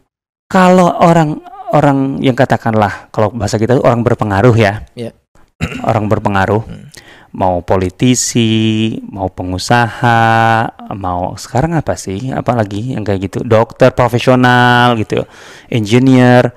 kalau 0.49 0.89
orang 0.97 1.39
orang 1.69 2.17
yang 2.19 2.33
katakanlah 2.33 3.07
kalau 3.13 3.29
bahasa 3.29 3.61
kita 3.61 3.77
itu 3.77 3.83
orang 3.85 4.01
berpengaruh 4.01 4.55
ya. 4.57 4.81
Iya. 4.97 5.13
orang 5.89 6.07
berpengaruh 6.09 6.63
Hmm. 6.63 6.87
mau 7.29 7.61
politisi, 7.61 8.97
mau 9.05 9.29
pengusaha, 9.29 10.65
mau 10.97 11.37
sekarang 11.37 11.77
apa 11.77 11.93
sih? 11.93 12.33
Apalagi 12.33 12.97
yang 12.97 13.05
kayak 13.05 13.29
gitu, 13.29 13.39
dokter 13.45 13.93
profesional 13.93 14.97
gitu, 14.97 15.21
engineer. 15.69 16.49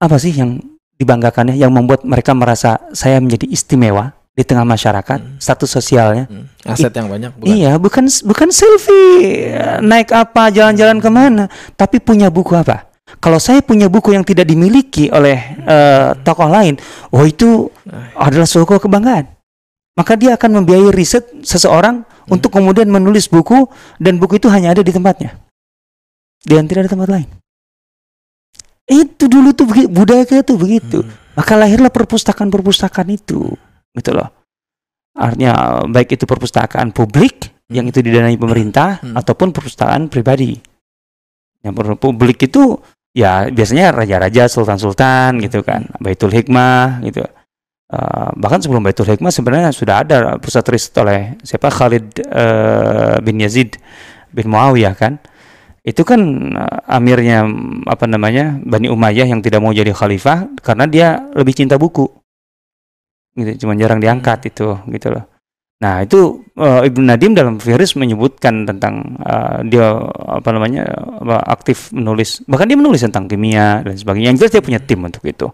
Apa 0.00 0.16
sih 0.16 0.32
yang 0.32 0.64
dibanggakannya 0.96 1.60
yang 1.60 1.76
membuat 1.76 2.08
mereka 2.08 2.32
merasa 2.32 2.80
saya 2.96 3.20
menjadi 3.20 3.52
istimewa 3.52 4.16
di 4.36 4.44
tengah 4.44 4.68
masyarakat, 4.68 5.16
Hmm. 5.16 5.40
status 5.40 5.80
sosialnya? 5.80 6.28
Hmm. 6.28 6.44
Aset 6.68 6.92
yang 6.92 7.08
banyak 7.08 7.32
bukan. 7.40 7.48
Iya, 7.48 7.72
bukan 7.80 8.04
bukan 8.04 8.48
selfie 8.52 9.56
naik 9.80 10.12
apa, 10.12 10.52
jalan-jalan 10.52 11.00
ke 11.00 11.08
mana, 11.08 11.44
tapi 11.72 11.96
punya 12.04 12.28
buku 12.28 12.52
apa? 12.52 12.84
Kalau 13.16 13.40
saya 13.40 13.64
punya 13.64 13.88
buku 13.88 14.12
yang 14.12 14.26
tidak 14.28 14.44
dimiliki 14.44 15.08
oleh 15.08 15.40
eh, 15.64 16.12
tokoh 16.20 16.52
lain, 16.52 16.76
oh 17.16 17.24
itu 17.24 17.72
adalah 18.12 18.44
suatu 18.44 18.76
kebanggaan. 18.76 19.24
Maka 19.96 20.12
dia 20.20 20.36
akan 20.36 20.60
membiayai 20.60 20.92
riset 20.92 21.24
seseorang 21.40 22.04
untuk 22.28 22.52
kemudian 22.52 22.84
menulis 22.92 23.32
buku 23.32 23.64
dan 23.96 24.20
buku 24.20 24.36
itu 24.36 24.52
hanya 24.52 24.76
ada 24.76 24.84
di 24.84 24.92
tempatnya. 24.92 25.32
Dan 26.44 26.68
tidak 26.68 26.84
ada 26.84 26.90
tempat 26.92 27.08
lain. 27.08 27.28
Itu 28.84 29.26
dulu 29.32 29.56
tuh 29.56 29.64
begitu, 29.64 29.88
budaya 29.88 30.28
kita 30.28 30.44
tuh 30.44 30.60
begitu. 30.60 31.00
Hmm. 31.00 31.10
Maka 31.32 31.52
lahirlah 31.56 31.88
perpustakaan-perpustakaan 31.88 33.08
itu, 33.16 33.56
gitu 33.96 34.12
loh. 34.12 34.28
Artinya 35.16 35.80
baik 35.88 36.20
itu 36.20 36.28
perpustakaan 36.28 36.92
publik 36.92 37.56
yang 37.72 37.88
itu 37.88 38.04
didanai 38.04 38.36
pemerintah 38.36 39.00
Hmm. 39.02 39.16
ataupun 39.16 39.50
perpustakaan 39.50 40.12
pribadi. 40.12 40.54
Yang 41.64 41.98
publik 41.98 42.46
itu 42.46 42.78
ya 43.16 43.48
biasanya 43.48 43.90
raja-raja, 43.96 44.46
sultan-sultan 44.46 45.40
gitu 45.42 45.64
kan, 45.64 45.88
Baitul 45.98 46.30
Hikmah 46.30 47.00
gitu. 47.02 47.24
Eh, 47.86 48.30
bahkan 48.38 48.58
sebelum 48.58 48.82
Baitul 48.82 49.06
Hikmah 49.06 49.30
sebenarnya 49.30 49.70
sudah 49.70 50.02
ada 50.02 50.18
pusat 50.42 50.66
riset 50.68 50.94
oleh 50.98 51.38
siapa 51.46 51.70
Khalid 51.70 52.18
eh, 52.18 53.16
bin 53.22 53.38
Yazid 53.38 53.78
bin 54.30 54.46
Muawiyah 54.50 54.94
kan. 54.98 55.22
Itu 55.86 56.02
kan 56.02 56.18
eh, 56.54 56.78
amirnya 56.92 57.46
apa 57.86 58.10
namanya 58.10 58.58
Bani 58.62 58.90
Umayyah 58.90 59.30
yang 59.30 59.40
tidak 59.42 59.62
mau 59.62 59.70
jadi 59.70 59.94
khalifah 59.94 60.50
karena 60.60 60.84
dia 60.90 61.08
lebih 61.34 61.54
cinta 61.54 61.78
buku. 61.78 62.10
Gitu, 63.36 63.66
cuma 63.66 63.76
jarang 63.76 64.00
diangkat 64.00 64.48
itu 64.48 64.80
gitu 64.88 65.12
loh. 65.12 65.24
Nah, 65.76 66.00
itu 66.00 66.40
eh, 66.56 66.88
Ibnu 66.88 67.04
Nadim 67.04 67.36
dalam 67.36 67.60
Firis 67.60 67.92
menyebutkan 68.00 68.64
tentang 68.64 69.20
eh, 69.20 69.68
dia 69.68 69.92
apa 70.24 70.48
namanya 70.56 70.88
aktif 71.44 71.92
menulis 71.92 72.40
bahkan 72.48 72.64
dia 72.64 72.80
menulis 72.80 73.04
tentang 73.04 73.28
kimia 73.28 73.84
dan 73.84 73.92
sebagainya. 73.92 74.32
Yang 74.32 74.38
jelas 74.40 74.52
dia 74.56 74.62
punya 74.64 74.80
tim 74.80 75.04
untuk 75.04 75.22
itu. 75.28 75.52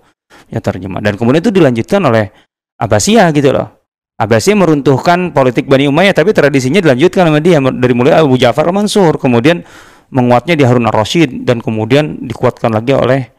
Ya 0.49 0.63
terjemah 0.63 1.03
dan 1.03 1.19
kemudian 1.19 1.43
itu 1.43 1.51
dilanjutkan 1.51 2.01
oleh 2.07 2.31
Abbasiyah 2.79 3.35
gitu 3.35 3.51
loh. 3.51 3.83
Abbasiyah 4.23 4.55
meruntuhkan 4.55 5.35
politik 5.35 5.67
Bani 5.67 5.91
Umayyah 5.91 6.15
tapi 6.15 6.31
tradisinya 6.31 6.79
dilanjutkan 6.79 7.27
sama 7.27 7.43
dia 7.43 7.59
dari 7.59 7.95
mulai 7.97 8.23
Abu 8.23 8.39
Ja'far 8.39 8.71
al-Mansur 8.71 9.19
kemudian 9.19 9.67
menguatnya 10.13 10.55
di 10.55 10.63
Harun 10.63 10.87
ar-Rasyid 10.87 11.43
dan 11.49 11.59
kemudian 11.59 12.23
dikuatkan 12.23 12.71
lagi 12.71 12.93
oleh 12.95 13.32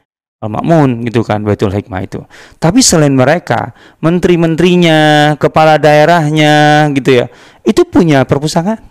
Al-Ma'mun 0.43 1.07
gitu 1.07 1.23
kan 1.23 1.39
Baitul 1.39 1.71
Hikmah 1.71 2.03
itu. 2.03 2.19
Tapi 2.59 2.83
selain 2.83 3.15
mereka, 3.15 3.71
menteri-menterinya, 4.03 5.31
kepala 5.39 5.79
daerahnya 5.79 6.87
gitu 6.91 7.23
ya, 7.23 7.25
itu 7.63 7.87
punya 7.87 8.27
perpustakaan. 8.27 8.83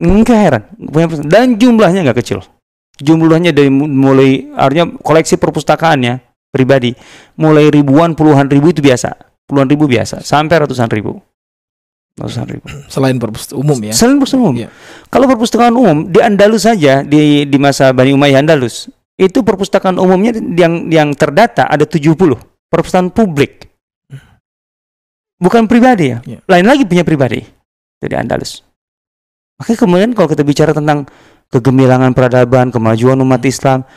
Enggak 0.00 0.38
heran, 0.40 0.62
punya 0.80 1.12
perpustakaan. 1.12 1.32
dan 1.32 1.46
jumlahnya 1.60 2.00
nggak 2.08 2.18
kecil. 2.24 2.40
Jumlahnya 2.96 3.52
dari 3.52 3.68
mu- 3.68 3.88
mulai 3.88 4.48
artinya 4.56 4.96
koleksi 5.04 5.36
perpustakaannya 5.36 6.24
pribadi 6.48 6.96
mulai 7.36 7.68
ribuan 7.68 8.16
puluhan 8.16 8.48
ribu 8.48 8.72
itu 8.72 8.80
biasa, 8.80 9.12
puluhan 9.44 9.68
ribu 9.68 9.84
biasa 9.84 10.24
sampai 10.24 10.64
ratusan 10.64 10.88
ribu. 10.88 11.20
Ratusan 12.16 12.48
ribu. 12.48 12.64
Selain 12.88 13.12
perpustakaan 13.20 13.60
umum 13.60 13.78
ya. 13.84 13.92
Selain 13.92 14.16
perpustakaan 14.16 14.40
umum. 14.48 14.54
Iya. 14.56 14.68
Kalau 15.12 15.28
perpustakaan 15.28 15.74
umum 15.76 15.96
di 16.08 16.24
Andalus 16.24 16.64
saja 16.64 17.04
di 17.04 17.44
di 17.44 17.58
masa 17.60 17.92
Bani 17.92 18.16
Umayyah 18.16 18.40
Andalus 18.40 18.88
itu 19.16 19.40
perpustakaan 19.40 19.96
umumnya 19.96 20.36
yang 20.36 20.92
yang 20.92 21.08
terdata 21.16 21.64
ada 21.64 21.88
70 21.88 22.12
perpustakaan 22.68 23.08
publik. 23.08 23.72
Bukan 25.36 25.68
pribadi 25.68 26.12
ya. 26.12 26.18
Iya. 26.24 26.40
Lain 26.48 26.64
lagi 26.64 26.84
punya 26.88 27.04
pribadi. 27.04 27.44
Di 27.96 28.12
Andalus. 28.12 28.60
Makanya 29.56 29.78
kemudian 29.80 30.10
kalau 30.12 30.28
kita 30.28 30.44
bicara 30.44 30.72
tentang 30.76 31.08
kegemilangan 31.48 32.12
peradaban, 32.12 32.68
kemajuan 32.68 33.16
umat 33.24 33.40
Islam, 33.44 33.88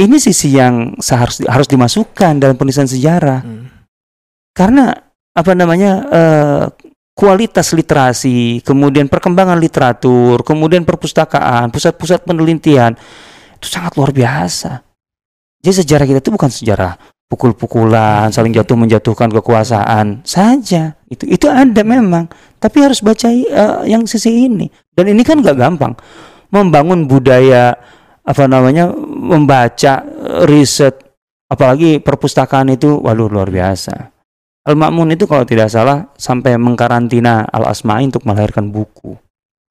ini 0.00 0.16
sisi 0.16 0.56
yang 0.56 0.96
seharus 0.96 1.44
harus 1.44 1.68
dimasukkan 1.68 2.40
dalam 2.40 2.56
penulisan 2.56 2.88
sejarah 2.88 3.44
Hmm. 3.44 3.68
karena 4.56 4.92
apa 5.32 5.52
namanya 5.52 5.92
eh, 6.08 6.64
kualitas 7.12 7.76
literasi, 7.76 8.64
kemudian 8.64 9.08
perkembangan 9.08 9.60
literatur, 9.60 10.40
kemudian 10.44 10.84
perpustakaan, 10.88 11.68
pusat-pusat 11.68 12.24
penelitian 12.24 12.96
itu 13.62 13.70
sangat 13.70 13.94
luar 13.94 14.10
biasa. 14.10 14.82
Jadi 15.62 15.86
sejarah 15.86 16.06
kita 16.10 16.18
itu 16.18 16.34
bukan 16.34 16.50
sejarah 16.50 16.98
pukul-pukulan, 17.30 18.28
saling 18.34 18.50
jatuh 18.50 18.74
menjatuhkan 18.74 19.30
kekuasaan 19.30 20.26
saja. 20.26 20.98
Itu 21.06 21.24
itu 21.30 21.46
ada 21.46 21.86
memang, 21.86 22.26
tapi 22.58 22.82
harus 22.82 22.98
baca 22.98 23.30
eh, 23.30 23.86
yang 23.86 24.02
sisi 24.10 24.50
ini. 24.50 24.66
Dan 24.90 25.14
ini 25.14 25.22
kan 25.22 25.38
gak 25.38 25.54
gampang 25.54 25.94
membangun 26.50 27.06
budaya 27.06 27.78
apa 28.26 28.44
namanya 28.50 28.90
membaca 29.06 30.02
eh, 30.02 30.42
riset 30.50 30.98
apalagi 31.46 32.02
perpustakaan 32.02 32.74
itu 32.74 32.98
waduh 32.98 33.30
luar 33.30 33.46
biasa. 33.46 34.10
Al-Ma'mun 34.62 35.14
itu 35.14 35.30
kalau 35.30 35.46
tidak 35.46 35.70
salah 35.70 36.10
sampai 36.18 36.54
mengkarantina 36.54 37.46
Al-Asma'i 37.50 38.06
untuk 38.10 38.26
melahirkan 38.26 38.70
buku 38.70 39.18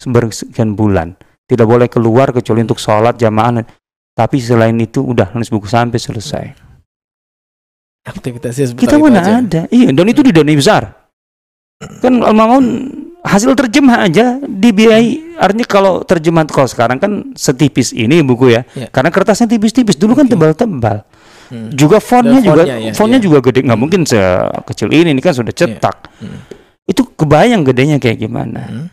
sekian 0.02 0.74
bulan. 0.74 1.14
Tidak 1.46 1.68
boleh 1.68 1.86
keluar 1.92 2.34
kecuali 2.34 2.66
untuk 2.66 2.82
sholat 2.82 3.20
jamaah. 3.20 3.62
Tapi 4.12 4.38
selain 4.44 4.76
itu 4.78 5.00
udah 5.02 5.32
nulis 5.32 5.48
buku 5.48 5.68
sampai 5.72 5.98
selesai. 5.98 6.46
Aktivitasnya 8.02 8.74
Kita 8.74 8.98
mana 8.98 9.22
aja. 9.22 9.34
ada. 9.40 9.62
Iya, 9.70 9.94
dan 9.94 10.06
itu 10.10 10.26
didanai 10.26 10.58
besar. 10.58 10.90
Kan 12.02 12.22
Al-Ma'mun 12.22 12.66
hasil 13.22 13.54
terjemah 13.54 14.10
aja 14.10 14.42
dibiayai. 14.42 15.38
Artinya 15.38 15.66
kalau 15.70 15.94
terjemahan 16.02 16.50
kalau 16.50 16.70
sekarang 16.70 16.98
kan 16.98 17.34
setipis 17.38 17.94
ini 17.94 18.26
buku 18.26 18.54
ya. 18.54 18.62
Iya. 18.74 18.90
Karena 18.90 19.14
kertasnya 19.14 19.50
tipis-tipis. 19.50 19.98
Dulu 19.98 20.18
kan 20.18 20.26
tebal-tebal. 20.26 21.06
Hmm. 21.52 21.70
Juga 21.76 22.00
fontnya 22.00 22.40
juga 22.40 22.64
ya, 22.64 22.96
fontnya 22.96 23.20
iya. 23.20 23.26
juga 23.28 23.38
gede. 23.44 23.60
nggak 23.68 23.80
mungkin 23.80 24.02
sekecil 24.08 24.90
ini. 24.90 25.14
Ini 25.14 25.22
kan 25.22 25.34
sudah 25.38 25.54
cetak. 25.54 25.98
Hmm. 26.22 26.40
Itu 26.90 27.06
kebayang 27.14 27.62
gedenya 27.66 28.02
kayak 28.02 28.18
gimana. 28.18 28.62
Hmm. 28.66 28.88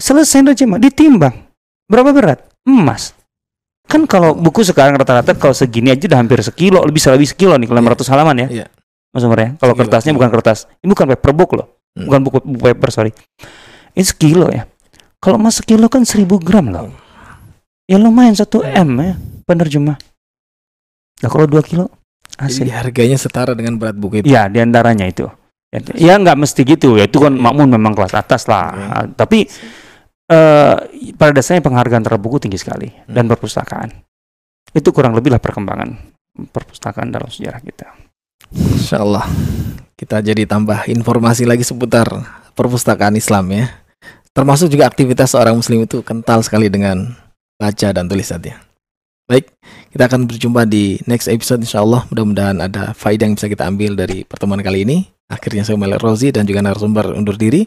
Selesai 0.00 0.52
terjemah, 0.52 0.80
ditimbang. 0.80 1.48
Berapa 1.88 2.12
berat? 2.12 2.40
Emas. 2.64 3.12
Kan 3.90 4.06
kalau 4.06 4.38
buku 4.38 4.62
sekarang 4.62 4.94
rata-rata 4.94 5.34
kalau 5.34 5.50
segini 5.50 5.90
aja 5.90 6.06
udah 6.06 6.18
hampir 6.22 6.38
sekilo, 6.40 6.78
lebih 6.86 7.02
lebih 7.02 7.26
sekilo 7.26 7.58
nih 7.58 7.66
kalau 7.66 7.82
Iya. 7.82 7.90
500 7.98 8.12
halaman 8.14 8.36
ya. 8.38 8.48
Iya. 8.48 8.66
Mas 9.10 9.26
Umar 9.26 9.38
ya. 9.42 9.48
Kalau 9.58 9.74
kertasnya 9.74 10.14
bukan 10.14 10.30
kertas. 10.30 10.70
Ini 10.78 10.86
bukan 10.86 11.06
paperbook 11.10 11.50
loh. 11.58 11.66
Hmm. 11.98 12.06
Bukan 12.06 12.20
buku, 12.22 12.38
buku 12.46 12.62
paper, 12.70 12.88
sorry. 12.94 13.10
Ini 13.98 14.04
sekilo 14.06 14.46
ya. 14.46 14.70
Kalau 15.18 15.36
emas 15.36 15.58
sekilo 15.58 15.90
kan 15.90 16.06
1000 16.06 16.38
gram 16.38 16.70
loh. 16.70 16.94
Ya 17.90 17.98
lumayan 17.98 18.38
1 18.38 18.46
M 18.62 18.88
ya 19.02 19.18
penerjemah. 19.44 19.98
Nah 21.20 21.28
kalau 21.28 21.50
2 21.50 21.58
kilo 21.66 21.90
Jadi 22.38 22.70
asik. 22.70 22.70
harganya 22.70 23.18
setara 23.18 23.52
dengan 23.58 23.74
berat 23.74 23.98
buku 23.98 24.22
itu. 24.22 24.30
Ya 24.30 24.46
di 24.46 24.62
antaranya 24.62 25.10
itu. 25.10 25.26
Ya, 25.74 25.82
Ya 25.98 26.14
nggak 26.14 26.38
mesti 26.38 26.62
gitu 26.62 26.94
ya. 26.94 27.10
Itu 27.10 27.18
kan 27.18 27.34
makmun 27.34 27.66
memang 27.66 27.98
kelas 27.98 28.14
atas 28.14 28.46
lah. 28.46 28.70
Oke. 28.70 28.86
Ah, 28.86 29.04
Tapi 29.18 29.38
eh 30.30 30.74
pada 31.18 31.32
dasarnya 31.34 31.60
penghargaan 31.66 32.06
terhadap 32.06 32.22
buku 32.22 32.38
tinggi 32.38 32.56
sekali 32.62 32.88
dan 33.10 33.26
Hmm. 33.26 33.34
perpustakaan. 33.34 33.90
Itu 34.70 34.94
kurang 34.94 35.18
lebih 35.18 35.34
lah 35.34 35.42
perkembangan 35.42 35.98
perpustakaan 36.54 37.10
dalam 37.10 37.26
sejarah 37.26 37.58
kita. 37.58 37.90
Insya 38.54 39.02
Allah 39.02 39.26
kita 39.98 40.22
jadi 40.22 40.46
tambah 40.46 40.86
informasi 40.86 41.44
lagi 41.44 41.66
seputar 41.66 42.06
perpustakaan 42.54 43.18
Islam 43.18 43.50
ya. 43.50 43.66
Termasuk 44.30 44.70
juga 44.70 44.86
aktivitas 44.86 45.34
seorang 45.34 45.58
muslim 45.58 45.82
itu 45.84 46.06
kental 46.06 46.40
sekali 46.46 46.70
dengan 46.70 47.18
baca 47.58 47.88
dan 47.90 48.06
tulisannya. 48.06 48.54
Baik, 49.26 49.50
kita 49.94 50.10
akan 50.10 50.26
berjumpa 50.26 50.66
di 50.66 50.98
next 51.06 51.26
episode 51.30 51.62
insya 51.62 51.82
Allah. 51.82 52.06
Mudah-mudahan 52.10 52.58
ada 52.62 52.94
faedah 52.94 53.30
yang 53.30 53.34
bisa 53.38 53.46
kita 53.50 53.66
ambil 53.66 53.98
dari 53.98 54.22
pertemuan 54.26 54.62
kali 54.62 54.86
ini. 54.86 55.06
Akhirnya 55.30 55.62
saya 55.62 55.78
Malik 55.78 56.02
Rozi 56.02 56.34
dan 56.34 56.46
juga 56.46 56.62
narasumber 56.62 57.14
undur 57.14 57.38
diri. 57.38 57.66